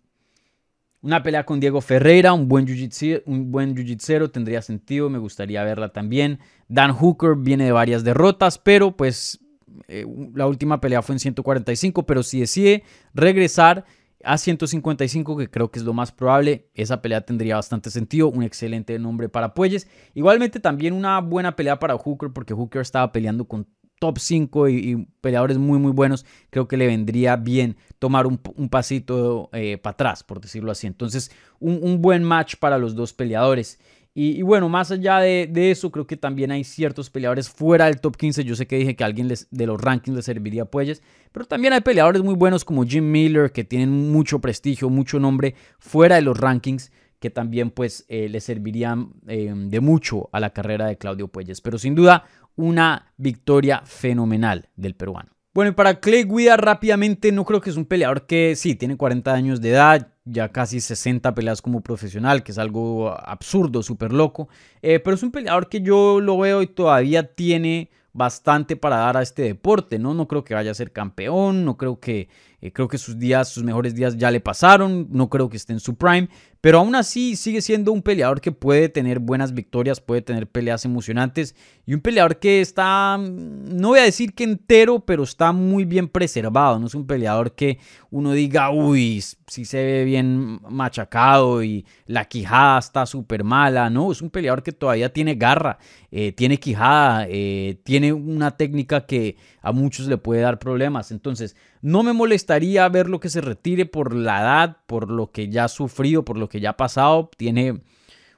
una 1.02 1.22
pelea 1.22 1.44
con 1.44 1.60
Diego 1.60 1.80
Ferreira, 1.80 2.32
un 2.32 2.48
buen 2.48 2.66
jiu 2.66 3.22
un 3.26 3.52
buen 3.52 3.76
jiu 3.76 4.28
tendría 4.28 4.62
sentido, 4.62 5.10
me 5.10 5.18
gustaría 5.18 5.62
verla 5.62 5.90
también. 5.92 6.38
Dan 6.68 6.92
Hooker 6.92 7.36
viene 7.36 7.66
de 7.66 7.72
varias 7.72 8.04
derrotas, 8.04 8.58
pero 8.58 8.96
pues 8.96 9.38
eh, 9.86 10.06
la 10.34 10.46
última 10.46 10.80
pelea 10.80 11.02
fue 11.02 11.16
en 11.16 11.18
145, 11.18 12.06
pero 12.06 12.22
si 12.22 12.40
decide 12.40 12.84
regresar 13.12 13.84
a 14.24 14.38
155, 14.38 15.36
que 15.36 15.50
creo 15.50 15.70
que 15.70 15.78
es 15.78 15.84
lo 15.84 15.92
más 15.92 16.12
probable. 16.12 16.70
Esa 16.74 17.02
pelea 17.02 17.20
tendría 17.22 17.56
bastante 17.56 17.90
sentido. 17.90 18.28
Un 18.28 18.42
excelente 18.42 18.98
nombre 18.98 19.28
para 19.28 19.54
Puelles. 19.54 19.88
Igualmente 20.14 20.60
también 20.60 20.94
una 20.94 21.20
buena 21.20 21.56
pelea 21.56 21.78
para 21.78 21.96
Hooker, 21.96 22.30
porque 22.32 22.54
Hooker 22.54 22.82
estaba 22.82 23.12
peleando 23.12 23.46
con 23.46 23.66
top 24.00 24.18
5 24.18 24.68
y, 24.68 25.08
peleadores 25.20 25.58
muy 25.58 25.78
muy 25.78 25.92
buenos. 25.92 26.26
Creo 26.50 26.68
que 26.68 26.76
le 26.76 26.86
vendría 26.86 27.36
bien 27.36 27.76
tomar 27.98 28.26
un, 28.26 28.38
pasito 28.68 29.50
eh, 29.52 29.78
para 29.78 29.92
atrás, 29.92 30.22
por 30.22 30.40
decirlo 30.40 30.72
así. 30.72 30.86
Entonces, 30.86 31.30
un, 31.60 31.80
un 31.82 32.02
buen 32.02 32.24
match 32.24 32.56
para 32.56 32.78
los 32.78 32.94
dos 32.94 33.12
peleadores. 33.12 33.78
Y, 34.16 34.42
bueno, 34.42 34.68
más 34.68 34.92
allá 34.92 35.18
de, 35.18 35.70
eso, 35.72 35.90
creo 35.90 36.06
que 36.06 36.16
también 36.16 36.52
hay 36.52 36.62
ciertos 36.62 37.10
peleadores 37.10 37.50
fuera 37.50 37.86
del 37.86 38.00
top 38.00 38.16
15. 38.16 38.44
Yo 38.44 38.54
sé 38.54 38.68
que 38.68 38.76
dije 38.76 38.94
que 38.94 39.02
a 39.02 39.08
alguien 39.08 39.28
de 39.28 39.66
los 39.66 39.80
rankings 39.80 40.16
le 40.16 40.22
serviría 40.22 40.66
Puelles, 40.66 41.02
pero 41.32 41.46
también 41.46 41.72
hay 41.72 41.80
peleadores 41.80 42.22
muy 42.22 42.34
buenos 42.34 42.64
como 42.64 42.84
Jim 42.84 43.10
Miller, 43.10 43.50
que 43.50 43.64
tienen 43.64 44.12
mucho 44.12 44.38
prestigio, 44.38 44.88
mucho 44.88 45.18
nombre 45.18 45.56
fuera 45.80 46.14
de 46.14 46.22
los 46.22 46.38
rankings, 46.38 46.92
que 47.18 47.30
también 47.30 47.70
pues 47.72 48.04
eh, 48.08 48.28
le 48.28 48.40
servirían 48.40 49.14
eh, 49.26 49.52
de 49.52 49.80
mucho 49.80 50.28
a 50.30 50.38
la 50.38 50.50
carrera 50.50 50.86
de 50.86 50.96
Claudio 50.96 51.26
Puelles. 51.26 51.60
Pero 51.60 51.76
sin 51.78 51.96
duda, 51.96 52.24
una 52.54 53.12
victoria 53.16 53.82
fenomenal 53.84 54.68
del 54.76 54.94
peruano. 54.94 55.33
Bueno, 55.54 55.70
y 55.70 55.74
para 55.74 56.00
Clay 56.00 56.24
Guida 56.24 56.56
rápidamente, 56.56 57.30
no 57.30 57.44
creo 57.44 57.60
que 57.60 57.70
es 57.70 57.76
un 57.76 57.84
peleador 57.84 58.26
que 58.26 58.56
sí, 58.56 58.74
tiene 58.74 58.96
40 58.96 59.32
años 59.32 59.60
de 59.60 59.70
edad, 59.70 60.08
ya 60.24 60.48
casi 60.48 60.80
60 60.80 61.32
peleas 61.32 61.62
como 61.62 61.80
profesional, 61.80 62.42
que 62.42 62.50
es 62.50 62.58
algo 62.58 63.10
absurdo, 63.10 63.84
súper 63.84 64.12
loco, 64.12 64.48
eh, 64.82 64.98
pero 64.98 65.14
es 65.14 65.22
un 65.22 65.30
peleador 65.30 65.68
que 65.68 65.80
yo 65.80 66.18
lo 66.20 66.36
veo 66.38 66.60
y 66.60 66.66
todavía 66.66 67.34
tiene 67.36 67.88
bastante 68.12 68.74
para 68.74 68.96
dar 68.96 69.16
a 69.16 69.22
este 69.22 69.42
deporte, 69.42 70.00
¿no? 70.00 70.12
No 70.12 70.26
creo 70.26 70.42
que 70.42 70.54
vaya 70.54 70.72
a 70.72 70.74
ser 70.74 70.90
campeón, 70.90 71.64
no 71.64 71.76
creo 71.76 72.00
que, 72.00 72.28
eh, 72.60 72.72
creo 72.72 72.88
que 72.88 72.98
sus 72.98 73.20
días, 73.20 73.48
sus 73.48 73.62
mejores 73.62 73.94
días 73.94 74.16
ya 74.16 74.32
le 74.32 74.40
pasaron, 74.40 75.06
no 75.12 75.30
creo 75.30 75.48
que 75.48 75.56
esté 75.56 75.72
en 75.72 75.80
su 75.80 75.94
prime, 75.94 76.28
pero 76.64 76.78
aún 76.78 76.94
así 76.94 77.36
sigue 77.36 77.60
siendo 77.60 77.92
un 77.92 78.00
peleador 78.00 78.40
que 78.40 78.50
puede 78.50 78.88
tener 78.88 79.18
buenas 79.18 79.52
victorias, 79.52 80.00
puede 80.00 80.22
tener 80.22 80.46
peleas 80.46 80.86
emocionantes 80.86 81.54
y 81.84 81.92
un 81.92 82.00
peleador 82.00 82.38
que 82.38 82.62
está, 82.62 83.18
no 83.18 83.88
voy 83.88 83.98
a 83.98 84.04
decir 84.04 84.32
que 84.32 84.44
entero, 84.44 85.00
pero 85.00 85.24
está 85.24 85.52
muy 85.52 85.84
bien 85.84 86.08
preservado. 86.08 86.78
No 86.78 86.86
es 86.86 86.94
un 86.94 87.06
peleador 87.06 87.54
que 87.54 87.80
uno 88.10 88.32
diga, 88.32 88.70
uy, 88.70 89.22
si 89.46 89.66
se 89.66 89.84
ve 89.84 90.04
bien 90.04 90.58
machacado 90.70 91.62
y 91.62 91.84
la 92.06 92.24
quijada 92.24 92.78
está 92.78 93.04
súper 93.04 93.44
mala. 93.44 93.90
No, 93.90 94.10
es 94.10 94.22
un 94.22 94.30
peleador 94.30 94.62
que 94.62 94.72
todavía 94.72 95.12
tiene 95.12 95.34
garra, 95.34 95.76
eh, 96.10 96.32
tiene 96.32 96.56
quijada, 96.58 97.26
eh, 97.28 97.78
tiene 97.84 98.14
una 98.14 98.56
técnica 98.56 99.04
que 99.04 99.36
a 99.64 99.72
muchos 99.72 100.06
le 100.08 100.18
puede 100.18 100.42
dar 100.42 100.58
problemas. 100.58 101.10
Entonces, 101.10 101.56
no 101.80 102.02
me 102.02 102.12
molestaría 102.12 102.86
verlo 102.90 103.18
que 103.18 103.30
se 103.30 103.40
retire 103.40 103.86
por 103.86 104.14
la 104.14 104.42
edad, 104.42 104.76
por 104.86 105.10
lo 105.10 105.32
que 105.32 105.48
ya 105.48 105.64
ha 105.64 105.68
sufrido, 105.68 106.22
por 106.22 106.36
lo 106.36 106.50
que 106.50 106.60
ya 106.60 106.70
ha 106.70 106.76
pasado. 106.76 107.30
Tiene 107.34 107.80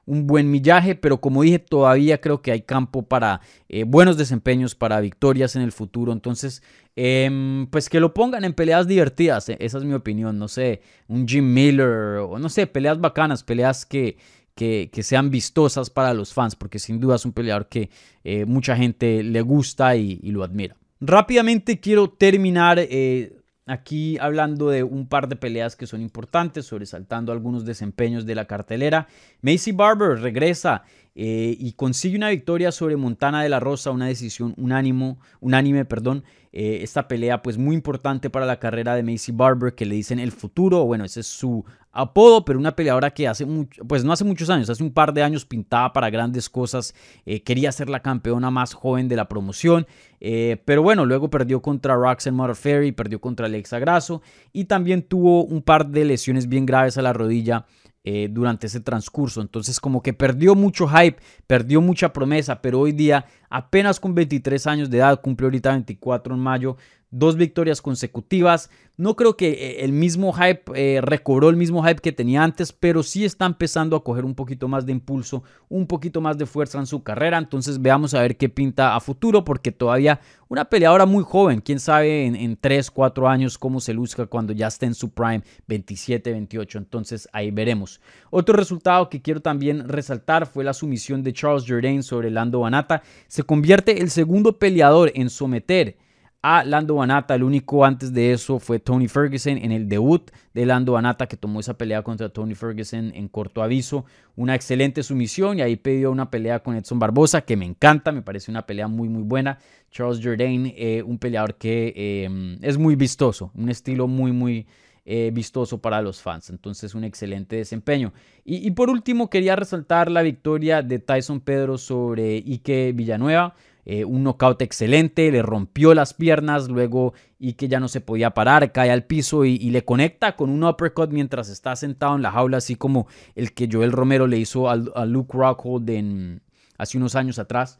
un 0.06 0.28
buen 0.28 0.48
millaje, 0.52 0.94
pero 0.94 1.20
como 1.20 1.42
dije, 1.42 1.58
todavía 1.58 2.20
creo 2.20 2.42
que 2.42 2.52
hay 2.52 2.62
campo 2.62 3.02
para 3.08 3.40
eh, 3.68 3.82
buenos 3.82 4.16
desempeños, 4.16 4.76
para 4.76 5.00
victorias 5.00 5.56
en 5.56 5.62
el 5.62 5.72
futuro. 5.72 6.12
Entonces, 6.12 6.62
em, 6.94 7.66
pues 7.72 7.90
que 7.90 7.98
lo 7.98 8.14
pongan 8.14 8.44
en 8.44 8.54
peleas 8.54 8.86
divertidas, 8.86 9.48
eh, 9.48 9.56
esa 9.58 9.78
es 9.78 9.84
mi 9.84 9.94
opinión. 9.94 10.38
No 10.38 10.46
sé, 10.46 10.80
un 11.08 11.26
Jim 11.26 11.52
Miller 11.52 12.18
o 12.20 12.38
no 12.38 12.48
sé, 12.48 12.68
peleas 12.68 13.00
bacanas, 13.00 13.42
peleas 13.42 13.84
que, 13.84 14.16
que, 14.54 14.88
sean 15.02 15.30
vistosas 15.30 15.90
para 15.90 16.14
los 16.14 16.32
fans, 16.32 16.54
porque 16.54 16.78
sin 16.78 17.00
duda 17.00 17.16
es 17.16 17.24
un 17.24 17.32
peleador 17.32 17.68
que 17.68 17.90
eh, 18.22 18.44
mucha 18.44 18.76
gente 18.76 19.24
le 19.24 19.40
gusta 19.42 19.96
y 19.96 20.20
lo 20.30 20.44
admira. 20.44 20.76
Rápidamente 21.00 21.78
quiero 21.80 22.08
terminar 22.08 22.78
eh, 22.78 23.36
aquí 23.66 24.16
hablando 24.18 24.70
de 24.70 24.82
un 24.82 25.08
par 25.08 25.28
de 25.28 25.36
peleas 25.36 25.76
que 25.76 25.86
son 25.86 26.00
importantes, 26.00 26.66
sobresaltando 26.66 27.32
algunos 27.32 27.64
desempeños 27.64 28.24
de 28.24 28.34
la 28.34 28.46
cartelera. 28.46 29.08
Macy 29.42 29.72
Barber 29.72 30.20
regresa 30.20 30.84
eh, 31.14 31.56
y 31.58 31.72
consigue 31.72 32.16
una 32.16 32.30
victoria 32.30 32.72
sobre 32.72 32.96
Montana 32.96 33.42
de 33.42 33.48
la 33.48 33.60
Rosa, 33.60 33.90
una 33.90 34.06
decisión 34.06 34.54
unánimo, 34.56 35.18
unánime. 35.40 35.84
Perdón. 35.84 36.24
Eh, 36.58 36.82
esta 36.82 37.06
pelea 37.06 37.42
pues 37.42 37.58
muy 37.58 37.76
importante 37.76 38.30
para 38.30 38.46
la 38.46 38.58
carrera 38.58 38.94
de 38.94 39.02
Macy 39.02 39.30
Barber, 39.30 39.74
que 39.74 39.84
le 39.84 39.94
dicen 39.94 40.18
el 40.18 40.32
futuro, 40.32 40.86
bueno, 40.86 41.04
ese 41.04 41.20
es 41.20 41.26
su 41.26 41.62
apodo, 41.92 42.46
pero 42.46 42.58
una 42.58 42.74
peleadora 42.74 43.10
que 43.10 43.28
hace 43.28 43.44
mucho, 43.44 43.84
pues 43.84 44.04
no 44.04 44.12
hace 44.14 44.24
muchos 44.24 44.48
años, 44.48 44.70
hace 44.70 44.82
un 44.82 44.90
par 44.90 45.12
de 45.12 45.22
años 45.22 45.44
pintaba 45.44 45.92
para 45.92 46.08
grandes 46.08 46.48
cosas, 46.48 46.94
eh, 47.26 47.42
quería 47.42 47.70
ser 47.72 47.90
la 47.90 48.00
campeona 48.00 48.50
más 48.50 48.72
joven 48.72 49.06
de 49.06 49.16
la 49.16 49.28
promoción, 49.28 49.86
eh, 50.18 50.56
pero 50.64 50.82
bueno, 50.82 51.04
luego 51.04 51.28
perdió 51.28 51.60
contra 51.60 51.94
Roxanne 51.94 52.38
Modafferi, 52.38 52.92
perdió 52.92 53.20
contra 53.20 53.44
Alexa 53.44 53.78
Grasso 53.78 54.22
y 54.54 54.64
también 54.64 55.02
tuvo 55.02 55.44
un 55.44 55.60
par 55.60 55.88
de 55.88 56.06
lesiones 56.06 56.48
bien 56.48 56.64
graves 56.64 56.96
a 56.96 57.02
la 57.02 57.12
rodilla 57.12 57.66
eh, 58.08 58.28
durante 58.30 58.68
ese 58.68 58.78
transcurso. 58.78 59.40
Entonces 59.40 59.80
como 59.80 60.00
que 60.00 60.12
perdió 60.12 60.54
mucho 60.54 60.86
hype, 60.86 61.18
perdió 61.48 61.80
mucha 61.80 62.12
promesa, 62.12 62.62
pero 62.62 62.78
hoy 62.78 62.92
día 62.92 63.26
apenas 63.50 63.98
con 63.98 64.14
23 64.14 64.64
años 64.68 64.90
de 64.90 64.98
edad, 64.98 65.20
cumplió 65.20 65.48
ahorita 65.48 65.72
24 65.72 66.36
en 66.36 66.40
mayo, 66.40 66.76
dos 67.10 67.36
victorias 67.36 67.80
consecutivas. 67.80 68.70
No 68.98 69.14
creo 69.14 69.36
que 69.36 69.50
eh, 69.50 69.84
el 69.84 69.92
mismo 69.92 70.32
hype 70.32 70.62
eh, 70.74 71.00
recobró 71.02 71.50
el 71.50 71.56
mismo 71.56 71.82
hype 71.82 72.00
que 72.00 72.12
tenía 72.12 72.42
antes, 72.42 72.72
pero 72.72 73.02
sí 73.02 73.24
está 73.24 73.44
empezando 73.44 73.94
a 73.94 74.02
coger 74.02 74.24
un 74.24 74.34
poquito 74.34 74.68
más 74.68 74.86
de 74.86 74.92
impulso, 74.92 75.42
un 75.68 75.86
poquito 75.86 76.20
más 76.20 76.38
de 76.38 76.46
fuerza 76.46 76.78
en 76.78 76.86
su 76.86 77.02
carrera. 77.02 77.36
Entonces 77.36 77.80
veamos 77.80 78.14
a 78.14 78.22
ver 78.22 78.36
qué 78.36 78.48
pinta 78.48 78.96
a 78.96 79.00
futuro, 79.00 79.44
porque 79.44 79.70
todavía 79.70 80.20
una 80.48 80.64
peleadora 80.64 81.04
muy 81.04 81.24
joven, 81.24 81.60
quién 81.60 81.78
sabe 81.78 82.24
en, 82.24 82.36
en 82.36 82.56
3, 82.56 82.90
4 82.90 83.28
años 83.28 83.58
cómo 83.58 83.80
se 83.80 83.92
luzca 83.92 84.26
cuando 84.26 84.52
ya 84.52 84.68
esté 84.68 84.86
en 84.86 84.94
su 84.94 85.10
prime, 85.10 85.42
27, 85.66 86.32
28. 86.32 86.78
Entonces 86.78 87.28
ahí 87.32 87.50
veremos. 87.50 88.00
Otro 88.30 88.56
resultado 88.56 89.10
que 89.10 89.20
quiero 89.20 89.40
también 89.40 89.88
resaltar 89.88 90.46
fue 90.46 90.64
la 90.64 90.72
sumisión 90.72 91.22
de 91.22 91.34
Charles 91.34 91.64
Jourdain 91.68 92.02
sobre 92.02 92.30
Lando 92.30 92.60
Banata. 92.60 93.02
Se 93.28 93.42
convierte 93.42 94.00
el 94.00 94.10
segundo 94.10 94.58
peleador 94.58 95.12
en 95.14 95.28
someter 95.28 95.98
a 96.42 96.64
Lando 96.64 96.94
Banata. 96.96 97.34
El 97.34 97.42
único 97.42 97.84
antes 97.84 98.12
de 98.12 98.32
eso 98.32 98.58
fue 98.58 98.78
Tony 98.78 99.08
Ferguson 99.08 99.58
en 99.58 99.72
el 99.72 99.88
debut 99.88 100.30
de 100.54 100.66
Lando 100.66 100.92
Banata 100.92 101.26
que 101.26 101.36
tomó 101.36 101.60
esa 101.60 101.76
pelea 101.76 102.02
contra 102.02 102.28
Tony 102.28 102.54
Ferguson 102.54 103.12
en 103.14 103.28
corto 103.28 103.62
aviso. 103.62 104.04
Una 104.36 104.54
excelente 104.54 105.02
sumisión 105.02 105.58
y 105.58 105.62
ahí 105.62 105.76
pidió 105.76 106.10
una 106.10 106.30
pelea 106.30 106.60
con 106.60 106.76
Edson 106.76 106.98
Barbosa 106.98 107.40
que 107.42 107.56
me 107.56 107.64
encanta, 107.64 108.12
me 108.12 108.22
parece 108.22 108.50
una 108.50 108.66
pelea 108.66 108.88
muy 108.88 109.08
muy 109.08 109.22
buena. 109.22 109.58
Charles 109.90 110.20
Jourdain, 110.22 110.72
eh, 110.76 111.02
un 111.02 111.18
peleador 111.18 111.54
que 111.54 111.92
eh, 111.96 112.58
es 112.62 112.78
muy 112.78 112.96
vistoso, 112.96 113.50
un 113.54 113.68
estilo 113.68 114.06
muy 114.06 114.32
muy... 114.32 114.66
Eh, 115.08 115.30
vistoso 115.32 115.80
para 115.80 116.02
los 116.02 116.20
fans. 116.20 116.50
Entonces, 116.50 116.96
un 116.96 117.04
excelente 117.04 117.54
desempeño. 117.54 118.12
Y, 118.44 118.66
y, 118.66 118.72
por 118.72 118.90
último, 118.90 119.30
quería 119.30 119.54
resaltar 119.54 120.10
la 120.10 120.22
victoria 120.22 120.82
de 120.82 120.98
Tyson 120.98 121.38
Pedro 121.38 121.78
sobre 121.78 122.38
Ike 122.38 122.90
Villanueva. 122.92 123.54
Eh, 123.88 124.04
un 124.04 124.24
knockout 124.24 124.60
excelente, 124.62 125.30
le 125.30 125.42
rompió 125.42 125.94
las 125.94 126.12
piernas, 126.12 126.68
luego 126.68 127.14
y 127.38 127.52
que 127.52 127.68
ya 127.68 127.78
no 127.78 127.86
se 127.86 128.00
podía 128.00 128.34
parar, 128.34 128.72
cae 128.72 128.90
al 128.90 129.04
piso 129.04 129.44
y, 129.44 129.58
le 129.70 129.84
conecta 129.84 130.34
con 130.34 130.50
un 130.50 130.64
uppercut 130.64 131.12
mientras 131.12 131.48
está 131.48 131.76
sentado 131.76 132.16
en 132.16 132.22
la 132.22 132.32
jaula, 132.32 132.56
así 132.56 132.74
como 132.74 133.06
el 133.36 133.52
que 133.52 133.68
Joel 133.70 133.92
Romero 133.92 134.26
le 134.26 134.38
hizo 134.38 134.68
a, 134.68 134.76
Luke 135.06 135.38
Rockhold 135.38 136.40
hace 136.78 136.98
unos 136.98 137.14
años 137.14 137.38
atrás. 137.38 137.78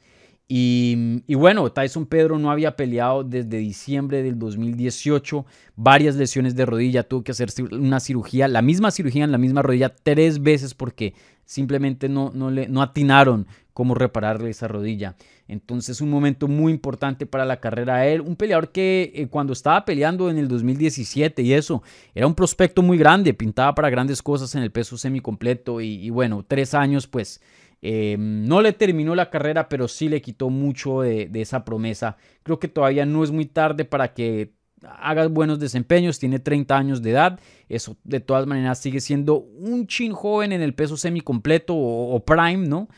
Y, 0.48 1.34
bueno, 1.34 1.70
Tyson 1.72 2.06
Pedro 2.06 2.38
no 2.38 2.52
había 2.52 2.76
peleado 2.76 3.24
desde 3.24 3.58
diciembre 3.58 4.22
del 4.22 4.38
2018, 4.38 5.44
varias 5.74 6.14
lesiones 6.14 6.54
de 6.54 6.64
rodilla, 6.64 7.02
tuvo 7.02 7.24
que 7.24 7.32
hacer 7.32 7.48
una 7.72 7.98
cirugía, 7.98 8.46
la 8.46 8.62
misma 8.62 8.92
cirugía 8.92 9.24
en 9.24 9.32
la 9.32 9.38
misma 9.38 9.62
rodilla 9.62 9.88
tres 9.88 10.40
veces 10.40 10.72
porque 10.72 11.14
simplemente 11.44 12.08
no, 12.08 12.30
no, 12.32 12.50
le, 12.52 12.68
no 12.68 12.80
atinaron 12.80 13.48
cómo 13.72 13.96
repararle 13.96 14.50
esa 14.50 14.68
rodilla. 14.68 15.16
Entonces 15.48 16.00
un 16.00 16.10
momento 16.10 16.46
muy 16.46 16.72
importante 16.72 17.26
para 17.26 17.44
la 17.44 17.58
carrera 17.58 17.98
de 17.98 18.14
él, 18.14 18.20
un 18.20 18.36
peleador 18.36 18.70
que 18.70 19.12
eh, 19.14 19.26
cuando 19.26 19.52
estaba 19.52 19.84
peleando 19.84 20.30
en 20.30 20.38
el 20.38 20.46
2017 20.46 21.42
y 21.42 21.54
eso, 21.54 21.82
era 22.14 22.26
un 22.26 22.34
prospecto 22.34 22.82
muy 22.82 22.98
grande, 22.98 23.34
pintaba 23.34 23.74
para 23.74 23.90
grandes 23.90 24.22
cosas 24.22 24.54
en 24.54 24.62
el 24.62 24.70
peso 24.70 24.96
semicompleto 24.96 25.80
y, 25.80 26.06
y 26.06 26.10
bueno, 26.10 26.44
tres 26.46 26.72
años 26.72 27.06
pues 27.08 27.40
eh, 27.88 28.16
no 28.18 28.62
le 28.62 28.72
terminó 28.72 29.14
la 29.14 29.30
carrera, 29.30 29.68
pero 29.68 29.86
sí 29.86 30.08
le 30.08 30.20
quitó 30.20 30.50
mucho 30.50 31.02
de, 31.02 31.30
esa 31.34 31.64
promesa. 31.64 32.16
Creo 32.42 32.58
que 32.58 32.66
todavía 32.66 33.06
no 33.06 33.22
es 33.22 33.30
muy 33.30 33.46
tarde 33.46 33.84
para 33.84 34.12
que 34.12 34.54
haga 34.82 35.28
buenos 35.28 35.60
desempeños, 35.60 36.18
tiene 36.18 36.40
30 36.40 36.76
años 36.76 37.00
de 37.00 37.10
edad, 37.10 37.38
eso 37.68 37.96
de 38.02 38.18
todas 38.18 38.44
maneras 38.44 38.80
sigue 38.80 38.98
siendo 38.98 39.36
un 39.38 39.86
chin 39.86 40.12
joven 40.12 40.50
en 40.50 40.62
el 40.62 40.74
peso 40.74 40.96
semicompleto 40.96 41.76
o, 41.76 42.12
o 42.12 42.24
prime, 42.24 42.66
¿no? 42.66 42.88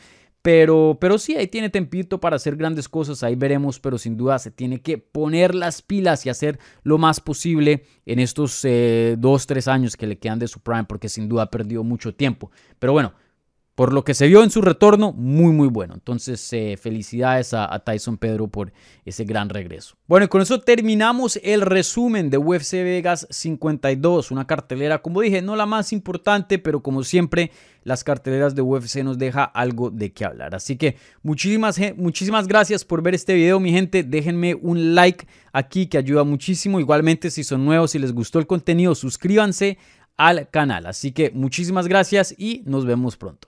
Pero, 0.41 0.97
pero 0.99 1.19
sí, 1.19 1.37
ahí 1.37 1.49
tiene 1.49 1.69
tempito 1.69 2.19
para 2.19 2.37
hacer 2.37 2.57
grandes 2.57 2.89
cosas, 2.89 3.23
ahí 3.23 3.35
veremos, 3.35 3.79
pero 3.81 3.99
sin 3.99 4.17
duda 4.17 4.39
se 4.39 4.51
tiene 4.51 4.81
que 4.81 4.97
poner 4.97 5.55
las 5.55 5.83
pilas 5.83 6.25
y 6.25 6.31
hacer 6.31 6.59
lo 6.83 6.97
más 6.97 7.21
posible 7.21 7.85
en 8.07 8.21
estos 8.21 8.65
eh, 8.65 9.17
dos, 9.19 9.47
tres 9.47 9.69
años 9.69 9.99
que 9.99 10.07
le 10.07 10.17
quedan 10.17 10.39
de 10.39 10.49
su 10.49 10.61
prime, 10.61 10.85
porque 10.85 11.11
sin 11.11 11.29
duda 11.29 11.43
ha 11.43 11.51
perdido 11.51 11.85
mucho 11.85 12.15
tiempo. 12.15 12.51
Pero 12.79 12.95
bueno, 12.95 13.13
por 13.79 13.93
lo 13.93 14.03
que 14.03 14.15
se 14.15 14.27
vio 14.27 14.43
en 14.43 14.51
su 14.51 14.61
retorno, 14.61 15.13
muy 15.13 15.53
muy 15.53 15.69
bueno. 15.69 15.95
Entonces, 15.95 16.53
eh, 16.53 16.77
felicidades 16.77 17.55
a, 17.55 17.79
Tyson 17.79 18.17
Pedro 18.17 18.49
por 18.49 18.73
ese 19.05 19.23
gran 19.23 19.49
regreso. 19.49 19.95
Bueno, 20.09 20.27
y 20.27 20.29
con 20.29 20.43
eso 20.43 20.59
terminamos 20.59 21.39
el 21.45 21.61
resumen 21.61 22.29
de 22.29 22.39
UFC 22.39 22.73
Vegas 22.73 23.29
52, 23.31 24.33
una 24.33 24.49
cartelera, 24.49 25.01
como 25.01 25.21
dije, 25.21 25.43
no 25.43 25.55
la 25.55 25.65
más 25.65 25.93
importante, 25.93 26.59
pero 26.59 26.83
como 26.83 27.05
siempre, 27.05 27.53
las 27.85 28.03
carteleras 28.03 28.57
de 28.57 28.63
UFC 28.63 29.05
nos 29.05 29.17
deja 29.17 29.45
algo 29.45 29.91
de 29.91 30.13
qué 30.13 30.25
hablar. 30.25 30.57
Así 30.57 30.75
que 30.75 30.97
muchísimas, 31.23 31.79
muchísimas 31.97 32.49
gracias 32.49 32.85
por 32.85 33.01
ver 33.01 33.15
este 33.15 33.35
video, 33.35 33.61
mi 33.61 33.71
gente. 33.71 34.03
Déjenme 34.03 34.57
un 34.57 34.97
like 34.97 35.25
aquí 35.53 35.87
que 35.87 35.99
ayuda 35.99 36.25
muchísimo. 36.25 36.81
Igualmente, 36.81 37.31
si 37.31 37.45
son 37.45 37.65
nuevos, 37.65 37.93
si 37.93 38.01
les 38.01 38.13
gustó 38.13 38.41
el 38.41 38.49
contenido, 38.49 38.97
suscríbanse 38.97 39.79
al 40.17 40.51
canal. 40.51 40.87
Así 40.87 41.13
que 41.13 41.31
muchísimas 41.31 41.87
gracias 41.87 42.35
y 42.37 42.65
nos 42.67 42.85
vemos 42.85 43.17
pronto. 43.17 43.48